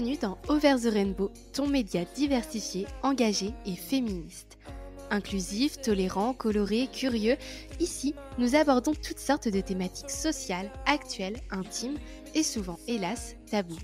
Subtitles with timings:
[0.00, 4.56] Bienvenue dans Over the Rainbow, ton média diversifié, engagé et féministe.
[5.10, 7.36] Inclusif, tolérant, coloré, curieux,
[7.80, 11.98] ici, nous abordons toutes sortes de thématiques sociales, actuelles, intimes
[12.34, 13.76] et souvent, hélas, tabous.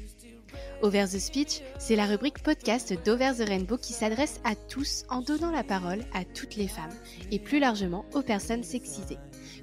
[0.81, 5.21] Over the Speech, c'est la rubrique podcast d'Over the Rainbow qui s'adresse à tous en
[5.21, 6.95] donnant la parole à toutes les femmes
[7.31, 9.19] et plus largement aux personnes sexisées.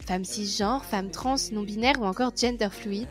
[0.05, 3.07] Femmes cisgenres, femmes trans, non-binaires ou encore gender fluide,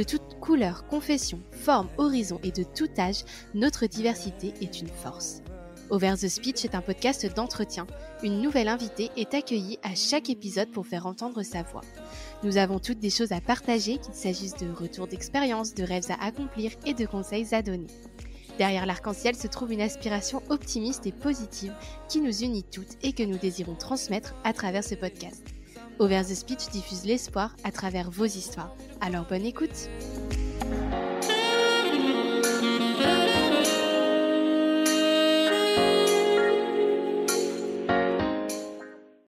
[0.00, 3.22] de toute couleur, confession, forme, horizon et de tout âge,
[3.52, 5.42] notre diversité est une force.
[5.90, 7.86] Over the Speech est un podcast d'entretien.
[8.22, 11.82] Une nouvelle invitée est accueillie à chaque épisode pour faire entendre sa voix.
[12.42, 16.24] Nous avons toutes des choses à partager, qu'il s'agisse de retours d'expérience, de rêves à
[16.24, 17.88] accomplir et de conseils à donner.
[18.56, 21.74] Derrière l'arc-en-ciel se trouve une aspiration optimiste et positive
[22.08, 25.44] qui nous unit toutes et que nous désirons transmettre à travers ce podcast.
[26.00, 28.74] Over the Speech diffuse l'espoir à travers vos histoires.
[29.02, 29.90] Alors bonne écoute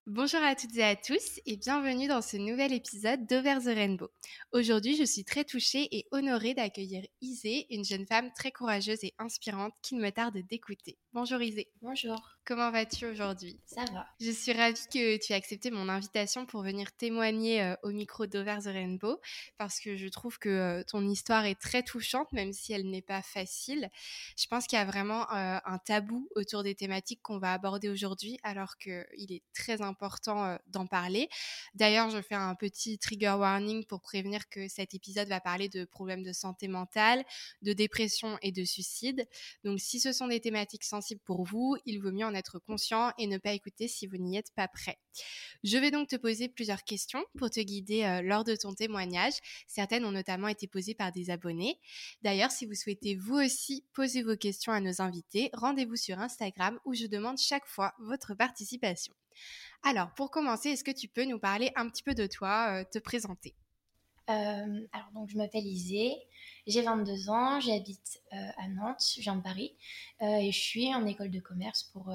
[0.07, 4.09] Bonjour à toutes et à tous et bienvenue dans ce nouvel épisode d'Over the Rainbow.
[4.51, 9.13] Aujourd'hui, je suis très touchée et honorée d'accueillir Isée, une jeune femme très courageuse et
[9.19, 10.97] inspirante qui ne me tarde d'écouter.
[11.13, 11.69] Bonjour Isée.
[11.83, 12.32] Bonjour.
[12.45, 13.57] Comment vas-tu aujourd'hui?
[13.65, 14.05] Ça va.
[14.19, 18.25] Je suis ravie que tu aies accepté mon invitation pour venir témoigner euh, au micro
[18.25, 19.17] d'Over the Rainbow
[19.57, 23.01] parce que je trouve que euh, ton histoire est très touchante même si elle n'est
[23.01, 23.89] pas facile.
[24.37, 27.87] Je pense qu'il y a vraiment euh, un tabou autour des thématiques qu'on va aborder
[27.87, 31.29] aujourd'hui alors qu'il est très important d'en parler.
[31.75, 35.85] D'ailleurs, je fais un petit trigger warning pour prévenir que cet épisode va parler de
[35.85, 37.23] problèmes de santé mentale,
[37.61, 39.29] de dépression et de suicide.
[39.63, 43.11] Donc si ce sont des thématiques sensibles pour vous, il vaut mieux en être conscient
[43.17, 44.97] et ne pas écouter si vous n'y êtes pas prêt.
[45.63, 49.33] Je vais donc te poser plusieurs questions pour te guider euh, lors de ton témoignage.
[49.67, 51.79] Certaines ont notamment été posées par des abonnés.
[52.21, 56.79] D'ailleurs, si vous souhaitez vous aussi poser vos questions à nos invités, rendez-vous sur Instagram
[56.85, 59.13] où je demande chaque fois votre participation.
[59.83, 62.83] Alors, pour commencer, est-ce que tu peux nous parler un petit peu de toi, euh,
[62.91, 63.55] te présenter?
[64.29, 66.15] Euh, alors donc je m'appelle Isée,
[66.67, 69.73] j'ai 22 ans, j'habite euh, à Nantes, je viens de Paris
[70.21, 72.11] euh, et je suis en école de commerce pour,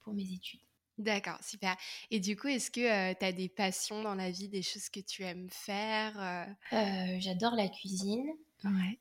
[0.00, 0.60] pour mes études.
[0.98, 1.76] D'accord, super.
[2.10, 4.98] Et du coup, est-ce que tu as des passions dans la vie, des choses que
[4.98, 6.48] tu aimes faire
[7.20, 8.26] J'adore la cuisine.
[8.64, 8.98] Ouais.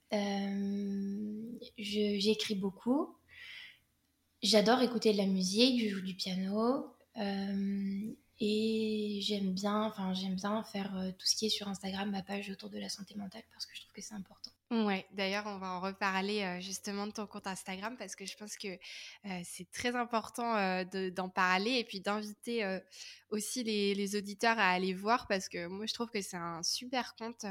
[1.77, 3.15] J'écris beaucoup.
[4.43, 6.85] J'adore écouter de la musique, je joue du piano.
[8.39, 12.21] Et j'aime bien, enfin j'aime bien faire euh, tout ce qui est sur Instagram, ma
[12.21, 14.51] page autour de la santé mentale parce que je trouve que c'est important.
[14.69, 18.35] Ouais, d'ailleurs, on va en reparler euh, justement de ton compte Instagram parce que je
[18.35, 22.79] pense que euh, c'est très important euh, d'en parler et puis d'inviter
[23.29, 26.63] aussi les, les, auditeurs à aller voir parce que moi, je trouve que c'est un
[26.63, 27.45] super compte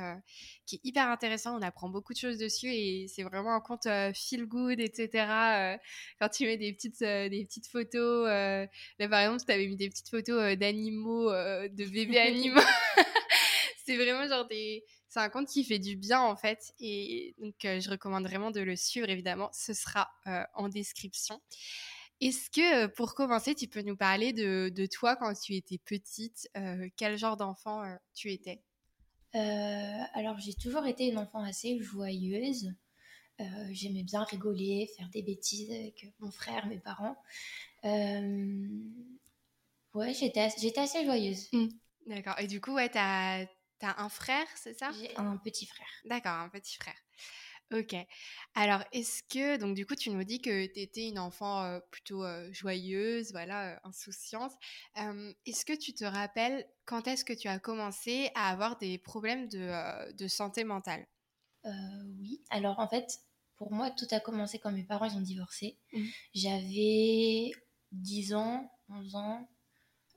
[0.66, 1.56] qui est hyper intéressant.
[1.56, 5.78] On apprend beaucoup de choses dessus et c'est vraiment un compte feel good, etc.
[6.20, 9.88] quand tu mets des petites, des petites photos, là par exemple, tu avais mis des
[9.88, 12.60] petites photos d'animaux, de bébés animaux.
[13.86, 14.84] c'est vraiment genre des
[15.16, 18.50] c'est un compte qui fait du bien en fait et donc euh, je recommande vraiment
[18.50, 19.48] de le suivre évidemment.
[19.54, 21.40] Ce sera euh, en description.
[22.20, 25.78] Est-ce que euh, pour commencer, tu peux nous parler de, de toi quand tu étais
[25.78, 26.50] petite?
[26.98, 27.82] Quel genre d'enfant
[28.12, 28.60] tu étais?
[29.32, 32.74] Alors j'ai toujours été une enfant assez joyeuse.
[33.70, 37.16] J'aimais bien rigoler, faire des bêtises avec mon frère, mes parents.
[39.94, 41.48] Ouais, j'étais assez joyeuse.
[41.52, 41.68] Mmh.
[42.06, 42.38] D'accord.
[42.38, 43.46] Et du coup, ouais, t'as
[43.78, 44.90] T'as un frère, c'est ça?
[44.92, 45.88] J'ai un petit frère.
[46.04, 46.96] D'accord, un petit frère.
[47.74, 47.96] Ok.
[48.54, 52.24] Alors, est-ce que, donc du coup, tu nous dis que tu étais une enfant plutôt
[52.52, 54.52] joyeuse, voilà, insouciante.
[54.94, 59.48] est-ce que tu te rappelles quand est-ce que tu as commencé à avoir des problèmes
[59.48, 61.06] de, de santé mentale?
[61.64, 62.40] Oui.
[62.50, 63.20] Alors, en fait,
[63.56, 65.78] pour moi, tout a commencé quand mes parents ils ont divorcé.
[65.92, 66.04] Mmh.
[66.34, 67.50] J'avais
[67.92, 69.48] 10 ans, 11 ans,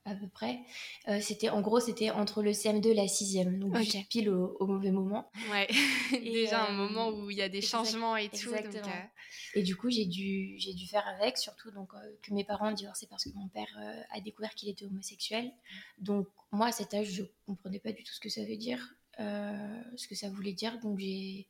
[0.09, 0.59] à peu près.
[1.07, 3.77] Euh, c'était en gros c'était entre le CM2 et la 6e, donc
[4.09, 5.31] pile au, mauvais moment.
[5.51, 5.67] Ouais,
[6.11, 8.53] déjà un moment euh, où il y a des changements et tout.
[8.53, 8.87] Exactement.
[8.87, 11.91] Euh, et du coup j'ai dû j'ai dû faire avec, surtout donc
[12.21, 13.77] que mes parents ont divorcé parce que mon père
[14.11, 15.51] a découvert qu'il était homosexuel.
[15.99, 18.95] Donc moi à cet âge je comprenais pas du tout ce que ça veut dire,
[19.17, 21.47] ce que ça voulait dire, donc j'ai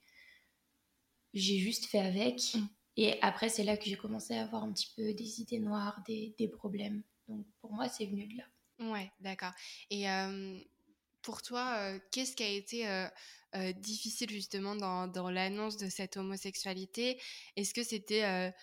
[1.33, 2.55] j'ai juste fait avec.
[2.55, 2.67] Mm.
[3.01, 6.01] Et après, c'est là que j'ai commencé à avoir un petit peu des idées noires,
[6.05, 7.01] des, des problèmes.
[7.29, 8.43] Donc pour moi, c'est venu de là.
[8.79, 9.53] Ouais, d'accord.
[9.89, 10.05] Et
[11.21, 13.07] pour toi, qu'est-ce qui a été
[13.75, 17.21] difficile justement dans, dans l'annonce de cette homosexualité?
[17.55, 18.53] Est-ce que c'était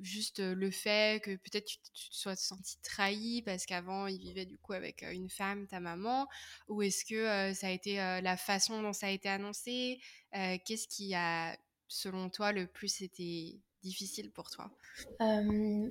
[0.00, 4.58] juste le fait que peut-être tu, te sois senti trahi parce qu'avant il vivait du
[4.58, 6.26] coup avec une femme, ta maman?
[6.68, 10.00] Ou est-ce que ça a été la façon dont ça a été annoncé?
[10.32, 11.56] Qu'est-ce qui a
[11.86, 14.70] selon toi, le plus c'était difficile pour toi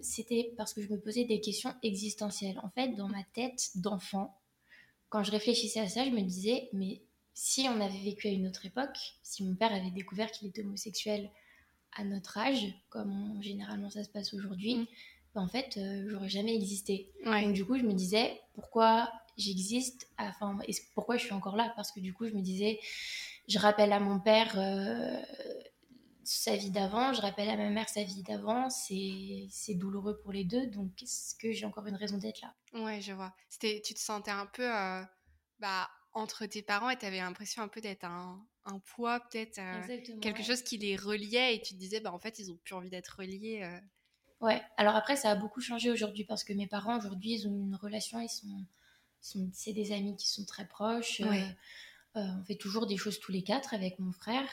[0.01, 2.59] C'était parce que je me posais des questions existentielles.
[2.63, 4.37] En fait, dans ma tête d'enfant,
[5.09, 7.01] quand je réfléchissais à ça, je me disais, mais
[7.33, 10.63] si on avait vécu à une autre époque, si mon père avait découvert qu'il était
[10.63, 11.29] homosexuel
[11.95, 14.85] à notre âge, comme généralement ça se passe aujourd'hui, mm.
[15.35, 17.11] ben, en fait, euh, j'aurais jamais existé.
[17.25, 20.07] Donc du coup, je me disais, pourquoi j'existe?
[20.17, 21.71] Enfin, et pourquoi je suis encore là?
[21.75, 22.79] Parce que du coup, je me disais,
[23.47, 25.21] je rappelle à mon père euh,
[26.23, 30.43] sa vie d'avant, je rappelle à ma mère sa vie d'avant, c'est douloureux pour les
[30.43, 32.53] deux, donc est-ce que j'ai encore une raison d'être là?
[32.73, 33.33] Ouais, je vois.
[33.49, 35.03] C'était, tu te sentais un peu euh,
[35.59, 39.59] bah, entre tes parents et tu avais l'impression un peu d'être un, un, poids, peut-être
[39.59, 42.57] euh, quelque chose qui les reliait et tu te disais, bah, en fait, ils ont
[42.57, 43.61] plus envie d'être reliés.
[43.63, 43.79] Euh.
[44.39, 47.63] Ouais, alors après, ça a beaucoup changé aujourd'hui parce que mes parents, aujourd'hui, ils ont
[47.63, 48.65] une relation, ils sont,
[49.21, 51.21] sont c'est des amis qui sont très proches.
[52.15, 54.47] on fait toujours des choses tous les quatre avec mon frère.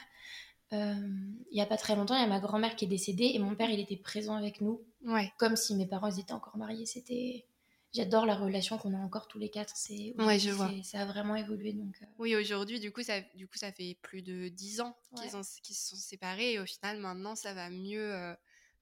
[0.73, 0.95] Euh,
[1.51, 3.39] il n'y a pas très longtemps, il y a ma grand-mère qui est décédée et
[3.39, 4.81] mon père, il était présent avec nous.
[5.05, 5.31] Ouais.
[5.37, 6.85] Comme si mes parents étaient encore mariés.
[6.85, 7.45] C'était.
[7.93, 9.75] J'adore la relation qu'on a encore tous les quatre.
[9.75, 10.71] C'est, ouais, je vois.
[10.81, 11.73] Ça a vraiment évolué.
[11.73, 12.05] Donc, euh.
[12.19, 15.89] Oui, aujourd'hui, du coup, ça, du coup, ça fait plus de dix ans qu'ils, se
[15.89, 18.13] sont séparés et au final, maintenant, ça va mieux.
[18.13, 18.33] Euh,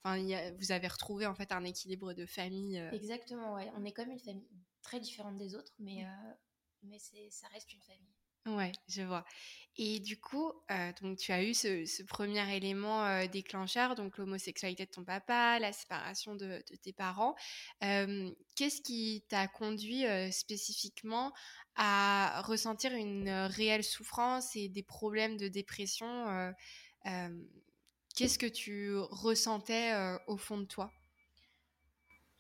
[0.04, 0.22] enfin,
[0.60, 2.78] vous avez retrouvé en fait un équilibre de famille.
[2.92, 3.72] Exactement, ouais.
[3.78, 4.48] On est comme une famille
[4.84, 6.06] très différente des autres, mais,
[6.84, 8.19] mais c'est, ça reste une famille.
[8.56, 9.26] Ouais, je vois.
[9.82, 14.86] Et du coup, euh, donc tu as eu ce, premier élément euh, déclencheur, donc l'homosexualité
[14.86, 17.34] de ton papa, la séparation de, tes parents.
[17.80, 21.32] Qu'est-ce qui t'a conduit euh, spécifiquement
[21.78, 26.54] à ressentir une réelle souffrance et des problèmes de dépression
[28.16, 29.94] Qu'est-ce que tu ressentais
[30.28, 30.92] au fond de toi?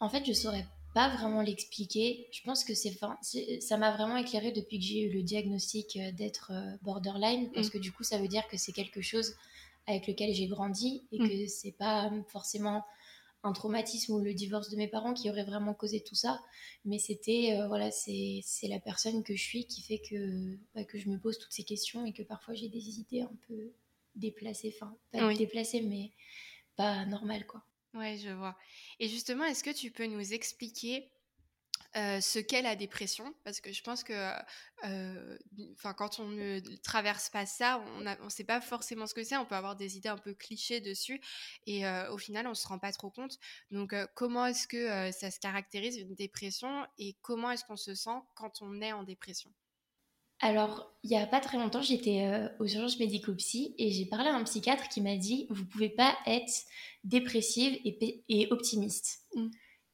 [0.01, 2.27] En fait, je saurais pas vraiment l'expliquer.
[2.31, 2.97] Je pense que c'est,
[3.61, 7.67] ça m'a vraiment éclairé depuis que j'ai eu le diagnostic euh, d'être euh, borderline, parce
[7.67, 7.71] mm.
[7.71, 9.35] que du coup, ça veut dire que c'est quelque chose
[9.87, 11.29] avec lequel j'ai grandi et mm.
[11.29, 12.83] que c'est pas forcément
[13.43, 16.41] un traumatisme ou le divorce de mes parents qui aurait vraiment causé tout ça,
[16.83, 20.97] mais c'était euh, voilà, c'est, la personne que je suis qui fait que bah, que
[20.97, 23.71] je me pose toutes ces questions et que parfois j'ai des idées un peu
[24.15, 26.11] déplacées, enfin pas déplacées mais
[26.75, 27.63] pas normales quoi.
[27.93, 28.55] Ouais, je vois.
[28.99, 31.11] Et justement, est-ce que tu peux nous expliquer
[31.97, 33.33] euh, ce qu'est la dépression?
[33.43, 34.13] Parce que je pense que
[34.85, 35.37] euh,
[35.97, 39.37] quand on ne traverse pas ça, on ne sait pas forcément ce que c'est.
[39.37, 41.21] On peut avoir des idées un peu clichés dessus.
[41.65, 43.39] Et euh, au final, on ne se rend pas trop compte.
[43.71, 48.19] Donc, comment est-ce que ça se caractérise une dépression Et comment est-ce qu'on se sent
[48.35, 49.51] quand on est en dépression?
[50.41, 54.29] Alors, il y a pas très longtemps, j'étais euh, aux urgences médico-psy et j'ai parlé
[54.29, 56.51] à un psychiatre qui m'a dit Vous pouvez pas être
[57.03, 59.25] dépressive et, optimiste.
[59.35, 59.47] Mm.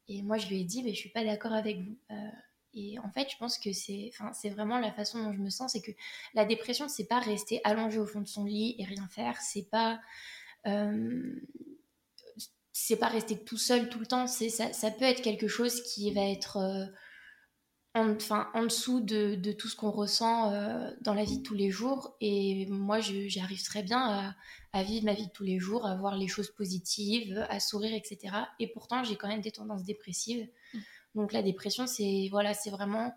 [0.07, 1.97] Et moi, je lui ai dit Mais je suis pas d'accord avec vous.
[2.11, 2.29] Euh,
[2.75, 4.11] et en fait, je pense que c'est
[4.49, 5.91] vraiment la façon dont je me sens c'est que
[6.33, 9.39] la dépression, c'est pas rester allongé au fond de son lit et rien faire.
[9.41, 9.99] C'est pas.
[10.67, 11.39] Euh,
[12.71, 14.27] c'est pas rester tout seul tout le temps.
[14.27, 16.91] Ça, ça peut être quelque chose qui va être
[17.95, 21.43] en, enfin, en dessous de, de tout ce qu'on ressent euh, dans la vie de
[21.43, 22.15] tous les jours.
[22.19, 24.35] Et moi, j'arrive très bien à,
[24.73, 27.95] à, vivre ma vie de tous les jours, à voir les choses positives, à sourire,
[27.95, 28.35] etc.
[28.59, 30.47] Et pourtant, j'ai quand même des tendances dépressives.
[30.73, 30.79] Mm.
[31.15, 33.13] Donc la dépression, c'est voilà, c'est vraiment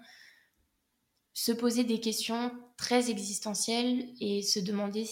[1.34, 5.04] se poser des questions très existentielles et se demander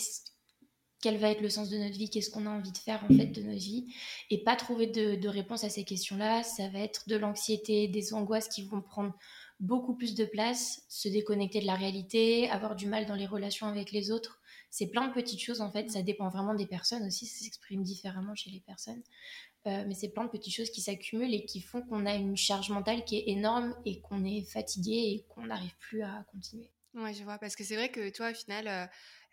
[1.03, 3.09] quel va être le sens de notre vie, qu'est-ce qu'on a envie de faire en
[3.09, 3.93] fait de notre vie,
[4.31, 6.43] et pas trouver de, de réponse à ces questions-là.
[6.43, 9.13] Ça va être de l'anxiété, des angoisses qui vont prendre
[9.61, 13.67] beaucoup plus de place, se déconnecter de la réalité, avoir du mal dans les relations
[13.67, 14.41] avec les autres.
[14.71, 17.83] C'est plein de petites choses en fait, ça dépend vraiment des personnes aussi, ça s'exprime
[17.83, 19.03] différemment chez les personnes.
[19.67, 22.37] Euh, mais c'est plein de petites choses qui s'accumulent et qui font qu'on a une
[22.37, 26.71] charge mentale qui est énorme et qu'on est fatigué et qu'on n'arrive plus à continuer.
[26.95, 28.87] Ouais, je vois, parce que c'est vrai que toi, au final, euh,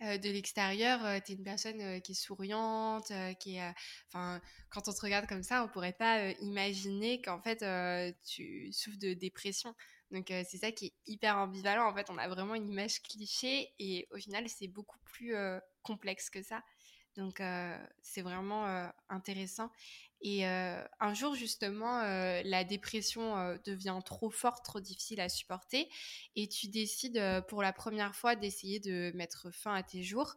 [0.05, 3.73] euh, de l'extérieur, tu es une personne qui est souriante, qui est...
[4.07, 7.63] Enfin, quand on te regarde comme ça, on pourrait pas imaginer qu'en fait,
[8.25, 9.75] tu souffres de dépression.
[10.13, 11.89] Donc c'est ça qui est hyper ambivalent.
[11.89, 15.35] En fait, on a vraiment une image cliché et au final, c'est beaucoup plus
[15.81, 16.63] complexe que ça.
[17.17, 17.41] Donc
[18.01, 19.71] c'est vraiment intéressant.
[20.21, 25.89] Et un jour, justement, la dépression devient trop forte, trop difficile à supporter
[26.35, 30.35] et tu décides pour la première fois d'essayer de mettre fin à tes jours.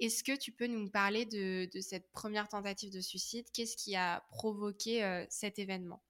[0.00, 3.46] Est-ce que tu peux nous parler de, cette première tentative de suicide?
[3.52, 6.02] Qu'est-ce qui a provoqué cet événement?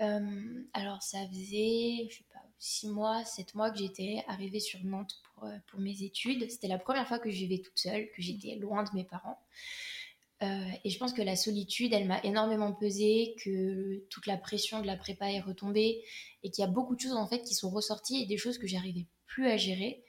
[0.00, 4.82] Euh, alors, ça faisait, je sais pas, six mois, sept mois que j'étais arrivée sur
[4.84, 6.50] Nantes pour, euh, pour mes études.
[6.50, 9.38] C'était la première fois que je vivais toute seule, que j'étais loin de mes parents.
[10.42, 14.80] Euh, et je pense que la solitude, elle m'a énormément pesé, que toute la pression
[14.80, 16.02] de la prépa est retombée
[16.42, 18.58] et qu'il y a beaucoup de choses en fait qui sont ressorties et des choses
[18.58, 20.04] que j'arrivais plus à gérer.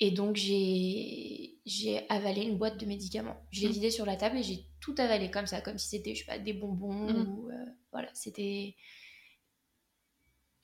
[0.00, 3.36] Et donc, j'ai avalé une boîte de médicaments.
[3.50, 3.72] Je l'ai mmh.
[3.72, 6.26] vidé sur la table et j'ai tout avalé comme ça, comme si c'était, je sais
[6.26, 7.28] pas, des bonbons mmh.
[7.28, 7.50] ou.
[7.50, 8.74] Euh, voilà, c'était.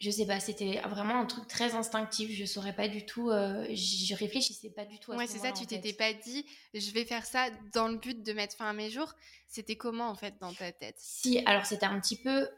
[0.01, 2.31] Je sais pas, c'était vraiment un truc très instinctif.
[2.33, 3.29] Je saurais pas du tout.
[3.29, 6.91] Euh, je réfléchissais pas du tout à ouais, c'est ça, tu t'étais pas dit, je
[6.93, 9.13] vais faire ça dans le but de mettre fin à mes jours.
[9.47, 10.97] C'était comment en fait dans ta tête?
[10.99, 12.49] Si, alors c'était un petit peu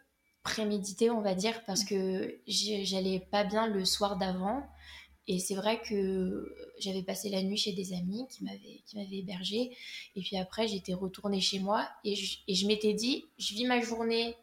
[0.44, 4.62] prémédité, on va dire, parce que j'allais pas bien le soir d'avant.
[5.28, 9.18] Et c'est vrai que j'avais passé la nuit chez des amis qui m'avaient, qui m'avaient
[9.18, 9.76] hébergée.
[10.16, 13.66] Et puis après, j'étais retournée chez moi et je, et je m'étais dit, je vis
[13.66, 14.36] ma journée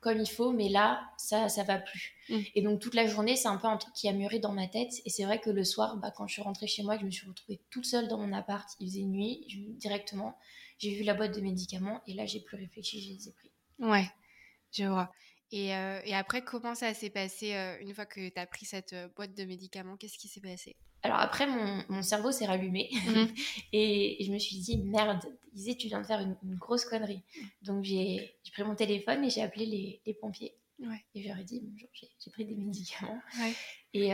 [0.00, 2.14] comme il faut, mais là, ça, ça va plus.
[2.28, 2.38] Mmh.
[2.54, 4.68] Et donc, toute la journée, c'est un peu un truc qui a mûri dans ma
[4.68, 4.92] tête.
[5.04, 7.10] Et c'est vrai que le soir, bah, quand je suis rentrée chez moi, je me
[7.10, 9.44] suis retrouvée toute seule dans mon appart, il faisait nuit,
[9.78, 10.36] directement,
[10.78, 13.50] j'ai vu la boîte de médicaments et là, j'ai plus réfléchi, je les ai pris.
[13.80, 14.08] Ouais,
[14.72, 15.10] je vois.
[15.50, 18.66] Et, euh, et, après, comment ça s'est passé euh, une fois que tu as pris
[18.66, 20.76] cette euh, boîte de médicaments Qu'est-ce qui s'est passé?
[21.02, 23.24] Alors après, mon, mon cerveau s'est rallumé mmh.
[23.72, 25.24] et, je me suis dit, merde,
[25.58, 27.22] Isée, tu viens de faire une, grosse connerie.
[27.62, 30.56] Donc j'ai pris mon téléphone et j'ai appelé les, les pompiers.
[30.78, 31.04] Ouais.
[31.14, 33.20] Et je leur ai dit, bonjour, j'ai pris des médicaments.
[33.40, 33.52] Ouais.
[33.94, 34.10] Et,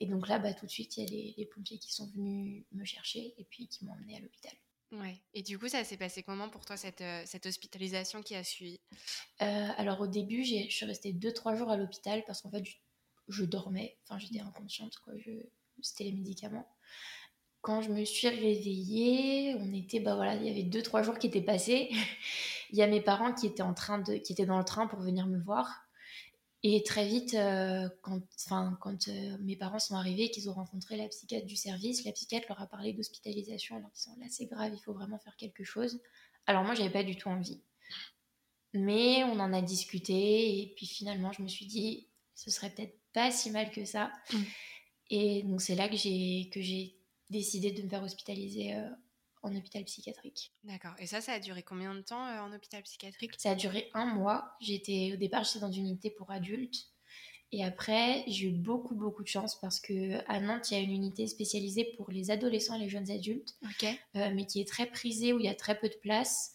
[0.00, 2.10] et, donc là, bah, tout de suite, il y a les, les pompiers qui sont
[2.10, 4.52] venus me chercher et puis qui m'ont emmené à l'hôpital.
[4.92, 5.20] Ouais.
[5.34, 8.42] Et du coup, ça s'est passé comment pour toi, cette, euh, cette hospitalisation qui a
[8.42, 8.80] suivi?
[9.42, 12.64] Euh, Alors, au début, je suis restée 2-3 jours à l'hôpital parce qu'en fait,
[13.28, 13.98] je, dormais.
[14.04, 15.12] Enfin, j'étais inconsciente, quoi.
[15.82, 16.66] C'était les médicaments.
[17.68, 21.26] Quand je me suis réveillée, on était, bah voilà, il y avait 2-3 jours qui
[21.26, 21.90] étaient passés.
[22.70, 24.86] il y a mes parents qui étaient, en train de, qui étaient dans le train
[24.86, 25.82] pour venir me voir.
[26.62, 28.22] Et très vite, euh, quand,
[28.80, 32.46] quand euh, mes parents sont arrivés, qu'ils ont rencontré la psychiatre du service, la psychiatre
[32.48, 35.62] leur a parlé d'hospitalisation en leur disant là c'est grave, il faut vraiment faire quelque
[35.62, 36.00] chose.
[36.46, 37.60] Alors moi j'avais pas du tout envie.
[38.72, 42.98] Mais on en a discuté et puis finalement je me suis dit ce serait peut-être
[43.12, 44.10] pas si mal que ça.
[44.32, 44.38] Mmh.
[45.10, 46.97] Et donc c'est là que j'ai que j'ai
[47.30, 48.88] décidé de me faire hospitaliser euh,
[49.42, 50.52] en hôpital psychiatrique.
[50.64, 50.94] D'accord.
[50.98, 53.32] Et ça, ça a duré combien de temps euh, en hôpital psychiatrique?
[53.38, 54.56] Ça a duré un mois.
[54.60, 56.88] J'étais au départ, j'étais dans une unité pour adultes.
[57.50, 60.80] Et après, j'ai eu beaucoup, beaucoup de chance parce que à Nantes, il y a
[60.80, 64.84] une unité spécialisée pour les adolescents et les jeunes adultes, euh, mais qui est très
[64.84, 66.52] prisée, où il y a très peu de place.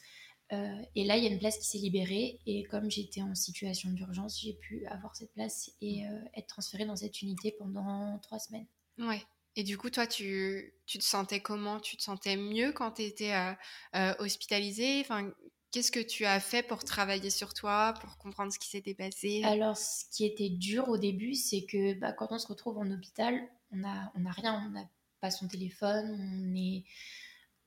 [0.52, 2.42] Euh, et là, il y a une place qui s'est libérée.
[2.46, 6.04] Et comme j'étais en situation d'urgence, j'ai pu avoir cette place et
[6.36, 8.68] être transférée dans cette unité pendant trois semaines.
[9.00, 9.24] Ouais.
[9.56, 11.80] Et du coup, toi, tu, tu te sentais comment?
[11.80, 13.54] Tu te sentais mieux quand tu étais euh,
[13.96, 15.06] euh, hospitalisée?
[15.72, 19.44] Qu'est-ce que tu as fait pour travailler sur toi, pour comprendre ce qui s'était passé?
[19.44, 22.90] Alors, ce qui était dur au début, c'est que bah, quand on se retrouve en
[22.90, 24.86] hôpital, on n'a rien, on n'a
[25.20, 26.86] pas son téléphone, on est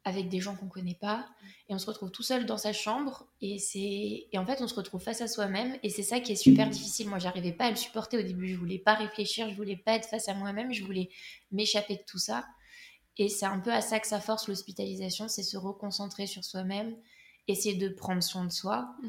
[0.06, 1.26] avec des gens qu'on connaît pas
[1.68, 4.68] et on se retrouve tout seul dans sa chambre et c'est et en fait on
[4.68, 7.08] se retrouve face à soi-même et c'est ça qui est super difficile.
[7.08, 8.46] Moi j'arrivais pas à le supporter au début.
[8.46, 11.10] Je voulais pas réfléchir je voulais pas être face à moi-même je voulais
[11.50, 12.46] m'échapper de tout ça.
[13.18, 16.96] Et c'est un peu à ça que ça force l'hospitalisation c'est se reconcentrer sur soi-même
[17.48, 18.94] essayer de prendre soin de soi.
[19.02, 19.08] Mmh.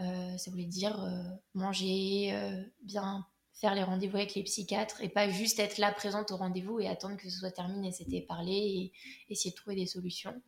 [0.00, 3.26] euh, ça voulait dire euh, manger euh, bien
[3.60, 6.86] faire les rendez-vous avec les psychiatres et pas juste être là présente au rendez-vous et
[6.86, 7.90] attendre que ce soit terminé.
[7.90, 8.92] C'était parler et
[9.28, 10.40] essayer de trouver des solutions.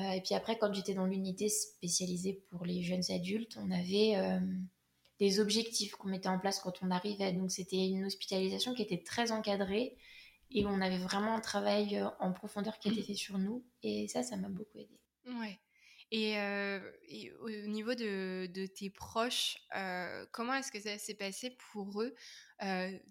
[0.00, 4.16] Euh, et puis après, quand j'étais dans l'unité spécialisée pour les jeunes adultes, on avait
[4.16, 4.40] euh,
[5.18, 7.32] des objectifs qu'on mettait en place quand on arrivait.
[7.32, 9.96] Donc c'était une hospitalisation qui était très encadrée
[10.50, 13.64] et on avait vraiment un travail euh, en profondeur qui était fait sur nous.
[13.82, 14.98] Et ça, ça m'a beaucoup aidé.
[15.26, 15.58] Ouais.
[16.14, 19.56] Et, au niveau de, tes proches,
[20.30, 22.14] comment est-ce que ça s'est passé pour eux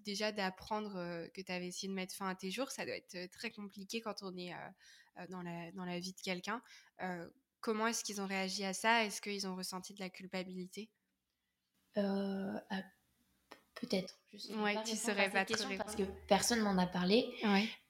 [0.05, 3.31] Déjà d'apprendre que tu avais essayé de mettre fin à tes jours, ça doit être
[3.31, 4.53] très compliqué quand on est
[5.29, 6.61] dans, la, dans la vie de quelqu'un.
[7.59, 9.03] comment est-ce qu'ils ont réagi à ça?
[9.03, 10.91] Est-ce qu'ils ont ressenti de la culpabilité?
[13.81, 14.15] Peut-être.
[14.59, 17.27] Ouais, tu serais pas trop parce que personne m'en a parlé.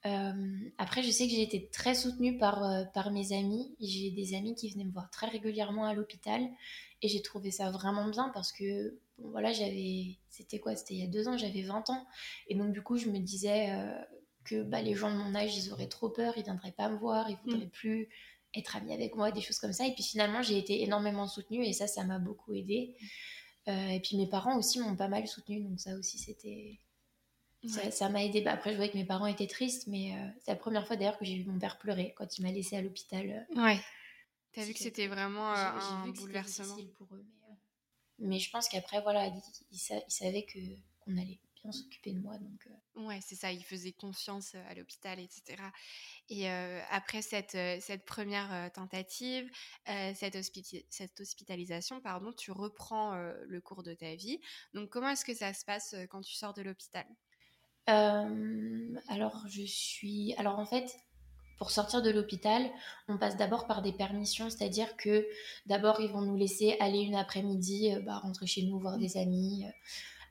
[0.06, 3.76] Euh, après, je sais que j'ai été très soutenue par, euh, par mes amis.
[3.80, 6.42] J'ai des amis qui venaient me voir très régulièrement à l'hôpital
[7.02, 10.18] et j'ai trouvé ça vraiment bien parce que bon, voilà, j'avais.
[10.30, 10.76] C'était quoi?
[10.76, 12.08] C'était il y a deux ans, j'avais 20 ans.
[12.48, 14.02] Et donc, du coup, je me disais euh,
[14.46, 16.98] que bah, les gens de mon âge, ils auraient trop peur, ils viendraient pas me
[16.98, 17.72] voir, ils voudraient mm.
[17.72, 18.10] plus
[18.56, 19.86] être amis avec moi, des choses comme ça.
[19.86, 22.96] Et puis finalement, j'ai été énormément soutenue et ça, ça m'a beaucoup aidée.
[23.68, 26.80] Euh, et puis mes parents aussi m'ont pas mal soutenue, donc ça aussi c'était.
[27.92, 28.42] Ça m'a aidé.
[28.42, 30.96] Bah, après, je voyais que mes parents étaient tristes, mais euh, c'est la première fois
[30.96, 33.46] d'ailleurs que j'ai vu mon père pleurer quand il m'a laissé à l'hôpital.
[33.56, 33.62] Euh.
[33.62, 33.80] Ouais.
[34.54, 36.76] T'as vu que c'était vraiment un bouleversement.
[36.98, 37.24] pour eux,
[38.20, 39.42] mais, mais, je pense qu'après, voilà, ils,
[39.72, 40.60] ils, savaient que
[41.02, 42.38] qu'on allait bien s'occuper de moi.
[42.38, 45.62] Donc, Ouais, c'est ça, il faisait confiance à l'hôpital, etc.
[46.30, 49.50] Et après cette, cette première tentative,
[49.86, 50.38] cette,
[50.90, 54.40] cette, hospitalisation, pardon, tu reprends le cours de ta vie.
[54.74, 57.06] Donc comment est-ce que ça se passe quand tu sors de l'hôpital?
[57.88, 60.34] Alors, je suis.
[60.38, 60.98] Alors, en fait,
[61.58, 62.70] pour sortir de l'hôpital,
[63.08, 65.28] on passe d'abord par des permissions, c'est-à-dire que
[65.68, 69.00] d'abord ils vont nous laisser aller une après-midi, bah, rentrer chez nous, voir mmh.
[69.00, 69.66] des amis.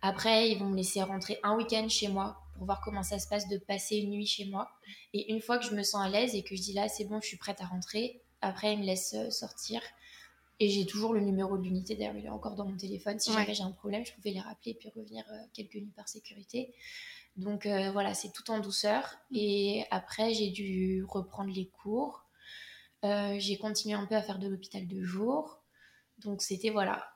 [0.02, 3.28] Après, ils vont me laisser rentrer un week-end chez moi pour voir comment ça se
[3.28, 4.70] passe de passer une nuit chez moi.
[5.12, 7.04] Et une fois que je me sens à l'aise et que je dis là, c'est
[7.04, 9.82] bon, je suis prête à rentrer, après, ils me laissent euh, sortir.
[10.58, 13.18] Et j'ai toujours le numéro de l'unité, d'ailleurs, il est encore dans mon téléphone.
[13.18, 15.92] Si jamais j'ai un problème, je pouvais les rappeler et puis revenir euh, quelques nuits
[15.96, 16.74] par sécurité.
[17.36, 19.16] Donc euh, voilà, c'est tout en douceur.
[19.30, 19.36] Mm.
[19.36, 22.26] Et après, j'ai dû reprendre les cours.
[23.02, 25.62] j'ai continué un peu à faire de l'hôpital de jour.
[26.18, 27.10] Donc c'était, voilà,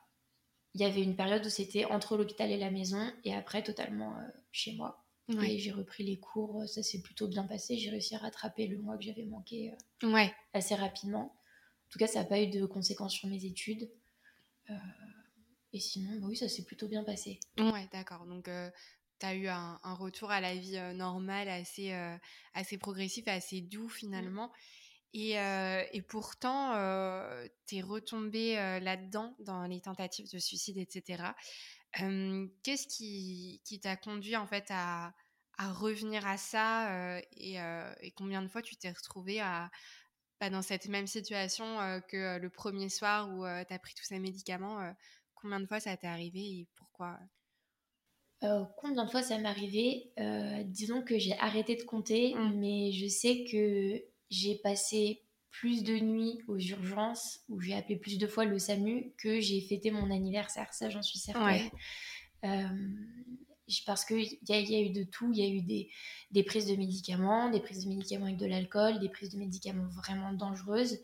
[0.75, 3.11] il y avait une période où c'était entre l'hôpital et la maison.
[3.23, 4.15] Et après, totalement
[4.51, 5.05] chez moi.
[5.29, 7.77] Et j'ai repris les cours, ça s'est plutôt bien passé.
[7.77, 10.31] J'ai réussi à rattraper le mois que j'avais manqué euh, ouais.
[10.53, 11.35] assez rapidement.
[11.87, 13.89] En tout cas, ça n'a pas eu de conséquences sur mes études.
[14.69, 14.73] Euh,
[15.73, 17.39] et sinon, bah oui, ça s'est plutôt bien passé.
[17.57, 18.27] Ouais, d'accord.
[18.27, 18.69] Donc, euh,
[19.19, 21.91] tu as eu un, retour à la vie normale assez,
[22.53, 24.51] assez progressif, assez doux finalement.
[25.17, 25.35] Et,
[25.93, 26.73] et, pourtant,
[27.67, 31.23] tu es retombée là-dedans, dans les tentatives de suicide, etc.
[32.63, 35.13] Qu'est-ce qui, qui t'a conduit en fait à,
[35.57, 37.55] à revenir à ça et,
[38.01, 39.69] et, combien de fois tu t'es à, pas
[40.41, 44.19] bah, dans cette même situation que le premier soir où tu as pris tous ces
[44.19, 44.93] médicaments
[45.35, 47.17] Combien de fois ça t'est arrivé et pourquoi?
[48.41, 50.11] Combien de fois ça m'est arrivé?
[50.65, 52.59] Disons que j'ai arrêté de compter, mmh.
[52.59, 58.17] mais je sais que j'ai passé plus de nuits aux urgences, où j'ai appelé plus
[58.17, 60.73] de fois le SAMU, que j'ai fêté mon anniversaire.
[60.73, 61.69] Ça, j'en suis certaine.
[62.43, 62.67] Euh,
[63.85, 65.31] parce qu'il y, y, a eu de tout.
[65.33, 65.89] Il y a eu des,
[66.31, 69.87] des, prises de médicaments, des prises de médicaments avec de l'alcool, des prises de médicaments
[69.87, 70.99] vraiment dangereuses.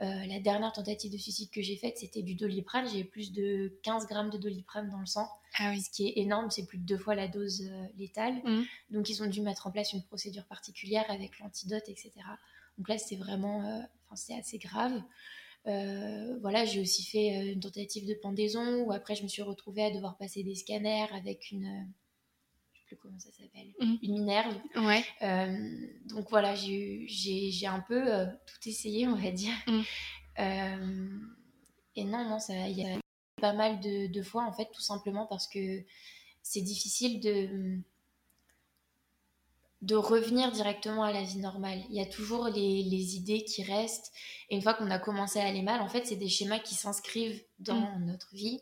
[0.00, 2.88] Euh, la dernière tentative de suicide que j'ai faite, c'était du doliprane.
[2.88, 6.50] J'ai plus de 15 grammes de doliprane dans le sang, ah ce qui est énorme.
[6.50, 8.34] C'est plus de deux fois la dose euh, létale.
[8.44, 8.62] Mmh.
[8.90, 12.12] Donc, ils ont dû mettre en place une procédure particulière avec l'antidote, etc.
[12.78, 15.02] Donc là, c'est vraiment, euh, enfin, c'est assez grave.
[15.66, 19.42] Euh, voilà, j'ai aussi fait euh, une tentative de pendaison où après je me suis
[19.42, 21.92] retrouvée à devoir passer des scanners avec une,
[22.72, 23.94] je sais plus comment ça s'appelle, mmh.
[24.02, 24.56] une minerve.
[24.76, 25.04] Ouais.
[26.06, 28.04] donc voilà, j'ai un peu
[28.46, 29.52] tout essayé, on va dire.
[29.66, 31.34] Mmh.
[31.96, 32.98] et non, non, ça, il y a
[33.40, 35.84] pas mal de, de, fois en fait, tout simplement parce que
[36.42, 37.80] c'est difficile de
[39.82, 41.80] de revenir directement à la vie normale.
[41.88, 44.12] Il y a toujours les, idées qui restent.
[44.50, 46.74] Et une fois qu'on a commencé à aller mal, en fait, c'est des schémas qui
[46.74, 48.04] s'inscrivent dans mm.
[48.06, 48.60] notre vie.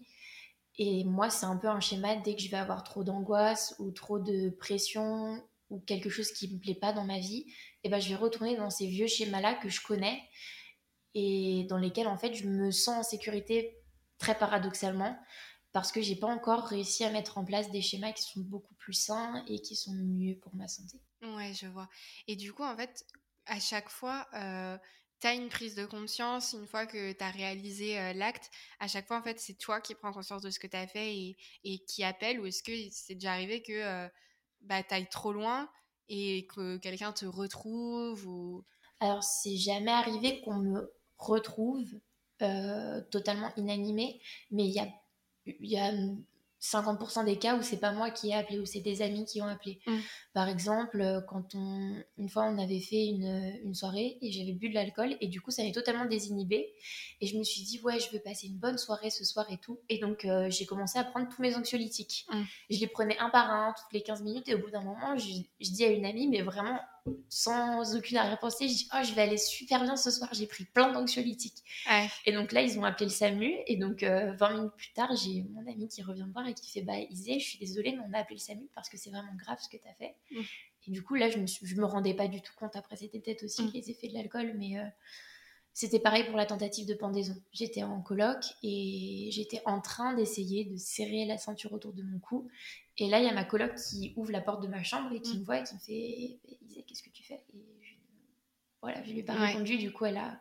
[0.79, 3.91] Et moi, c'est un peu un schéma dès que je vais avoir trop d'angoisse ou
[3.93, 7.53] trop de pression ou quelque chose qui me plaît pas dans ma vie, et
[7.85, 10.23] eh ben je vais retourner dans ces vieux schémas-là que je connais
[11.15, 13.77] et dans lesquels en fait je me sens en sécurité
[14.19, 15.17] très paradoxalement
[15.77, 18.73] parce que j'ai pas encore réussi à mettre en place des schémas qui sont beaucoup
[18.77, 20.97] plus sains et qui sont mieux pour ma santé.
[21.21, 21.87] Ouais, je vois.
[22.27, 23.05] Et du coup, en fait,
[23.45, 24.79] à chaque fois, euh,
[25.21, 28.89] tu as une prise de conscience, une fois que tu as réalisé euh, l'acte, à
[28.89, 31.15] chaque fois, en fait, c'est toi qui prends conscience de ce que tu as fait
[31.15, 34.09] et, et, qui appelle, ou est-ce que c'est déjà arrivé que euh,
[34.63, 35.69] bah, tu ailles trop loin
[36.09, 38.65] et que quelqu'un te retrouve ou...
[39.01, 42.01] Alors, c'est jamais arrivé qu'on me retrouve
[42.43, 44.89] euh, totalement inanimée, mais il y a,
[45.61, 45.93] y a
[46.61, 49.41] 50% des cas où c'est pas moi qui ai appelé, où c'est des amis qui
[49.41, 49.81] ont appelé.
[49.87, 49.99] Mm.
[50.37, 54.53] Par exemple, euh, quand on, une fois on avait fait une, une soirée et j'avais
[54.53, 56.75] bu de l'alcool et du coup ça m'est totalement désinhibé
[57.23, 59.57] et je me suis dit ouais je veux passer une bonne soirée ce soir et
[59.57, 62.27] tout et donc euh, j'ai commencé à prendre tous mes anxiolytiques.
[62.31, 62.43] Mm.
[62.69, 65.17] Je les prenais un par un toutes les 15 minutes et au bout d'un moment
[65.17, 66.81] je, je dis à une amie mais vraiment
[67.29, 70.65] sans aucune arrière-pensée, je dis oh je vais aller super bien ce soir, j'ai pris
[70.65, 71.63] plein d'anxiolytiques.
[72.25, 75.15] Et donc là ils ont appelé le SAMU et donc 20 euh, minutes plus tard
[75.17, 77.93] j'ai mon ami qui revient me voir et qui fait bah Isée, je suis désolée
[77.93, 79.95] mais on a appelé le SAMU parce que c'est vraiment grave ce que tu as
[79.95, 80.15] fait.
[80.31, 80.41] Mm.
[80.89, 83.21] Et du coup là je me, je me rendais pas du tout compte, après c'était
[83.21, 83.71] peut-être aussi mm.
[83.75, 84.79] les effets de l'alcool mais...
[84.79, 84.85] Euh,
[85.77, 87.37] c'était pareil pour la tentative de pendaison.
[87.53, 92.19] J'étais en coloc et j'étais en train d'essayer de serrer la ceinture autour de mon
[92.19, 92.49] cou.
[92.97, 95.21] Et là, il y a ma coloc qui ouvre la porte de ma chambre et
[95.21, 95.41] qui mm.
[95.41, 96.39] me voit et qui me fait
[96.87, 97.45] Qu'est-ce que tu fais?
[97.53, 97.93] Et je,
[98.81, 99.77] voilà, je lui ai pas répondu.
[99.77, 100.41] Du coup, elle a,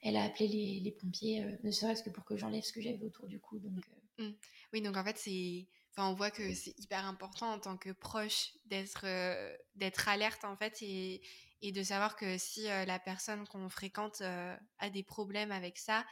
[0.00, 0.48] elle a appelé
[0.82, 3.58] les, pompiers, euh, ne serait-ce que pour que j'enlève ce que j'avais autour du cou.
[3.58, 3.84] Donc,
[4.20, 4.30] euh.
[4.72, 5.66] Oui, donc en fait, c'est.
[5.94, 10.44] Enfin, on voit que c'est hyper important en tant que proche d'être euh, d'être alerte
[10.44, 11.22] en fait et,
[11.60, 16.04] et de savoir que si la personne qu'on fréquente a des problèmes avec ça,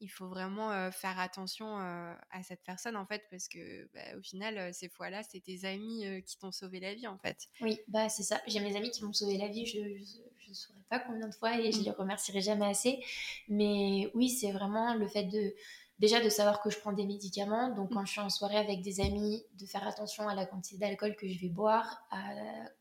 [0.00, 4.74] il faut vraiment faire attention à cette personne en fait parce que bah, au final
[4.74, 7.46] ces fois-là c'est tes amis qui t'ont sauvé la vie en fait.
[7.60, 10.84] Oui bah c'est ça j'ai mes amis qui m'ont sauvé la vie je ne saurais
[10.90, 11.84] pas combien de fois et je mmh.
[11.84, 13.02] les remercierai jamais assez
[13.48, 15.54] mais oui c'est vraiment le fait de
[15.98, 17.74] déjà de savoir que je prends des médicaments.
[17.74, 20.78] Donc, quand je suis en soirée avec des amis, de faire attention à la quantité
[20.78, 22.22] d'alcool que je vais boire, à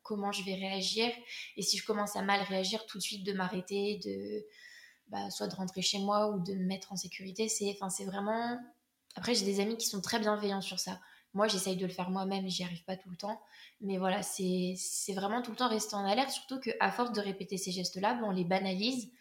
[0.04, 1.12] comment je vais réagir.
[1.56, 4.46] Et si je commence à mal réagir, tout de suite de m'arrêter, de
[5.08, 7.48] bah, soit de rentrer chez moi ou de me mettre en sécurité.
[7.48, 8.60] C'est, enfin, c'est vraiment.
[9.16, 11.00] Après, j'ai des amis qui sont très bienveillants sur ça.
[11.34, 13.42] Moi, j'essaye de le faire moi-même, j'y arrive pas tout le temps.
[13.82, 17.20] Mais voilà, c'est, c'est vraiment tout le temps rester en alerte, surtout qu'à force de
[17.20, 19.12] répéter ces gestes-là, on les banalise.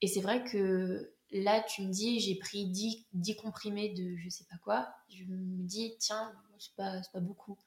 [0.00, 4.28] Et c'est vrai que là, tu me dis, j'ai pris 10, 10, comprimés de je
[4.28, 4.94] sais pas quoi.
[5.08, 7.58] Je me dis, tiens, c'est pas, pas beaucoup.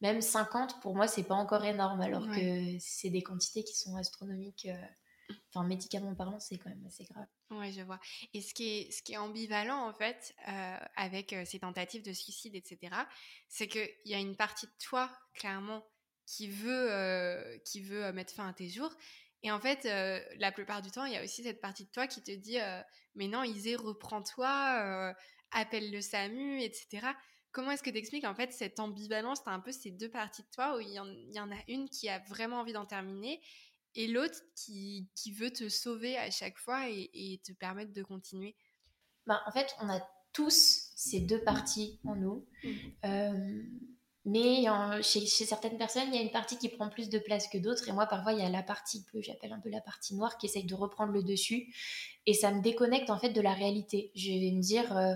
[0.00, 3.96] Même 50, pour moi, c'est pas encore énorme, alors que c'est des quantités qui sont
[3.96, 4.66] astronomiques.
[4.66, 7.26] Euh, enfin, médicalement parlant, c'est quand même assez grave.
[7.50, 8.00] Ouais, je vois.
[8.32, 12.02] Et ce qui est, ce qui est ambivalent, en fait, euh, avec euh, ces tentatives
[12.02, 12.96] de suicide, etc.,
[13.48, 15.84] c'est qu'il y a une partie de toi, clairement,
[16.24, 18.92] qui veut, qui veut mettre fin à tes jours.
[19.42, 19.84] Et en fait,
[20.38, 22.58] la plupart du temps, il y a aussi cette partie de toi qui te dit
[23.14, 25.14] Mais non, Isée, reprends-toi,
[25.52, 27.06] appelle le SAMU, etc.
[27.52, 29.42] Comment est-ce que tu expliques en fait cette ambivalence?
[29.42, 31.88] Tu as un peu ces deux parties de toi où il y, en, a une
[31.88, 33.40] qui a vraiment envie d'en terminer
[33.96, 38.54] et l'autre qui, qui, veut te sauver à chaque fois et, te permettre de continuer?
[39.26, 40.00] Bah, En fait, on a
[40.32, 42.46] tous ces deux parties en nous.
[42.62, 43.60] Mmh.
[44.26, 44.64] Mais
[45.02, 47.88] chez, certaines personnes, il y a une partie qui prend plus de place que d'autres.
[47.88, 50.46] Et moi, parfois, il y a la partie j'appelle un peu la partie noire qui
[50.46, 51.72] essaye de reprendre le dessus.
[52.26, 54.10] Et ça me déconnecte en fait de la réalité.
[54.14, 55.14] Je vais me dire, euh,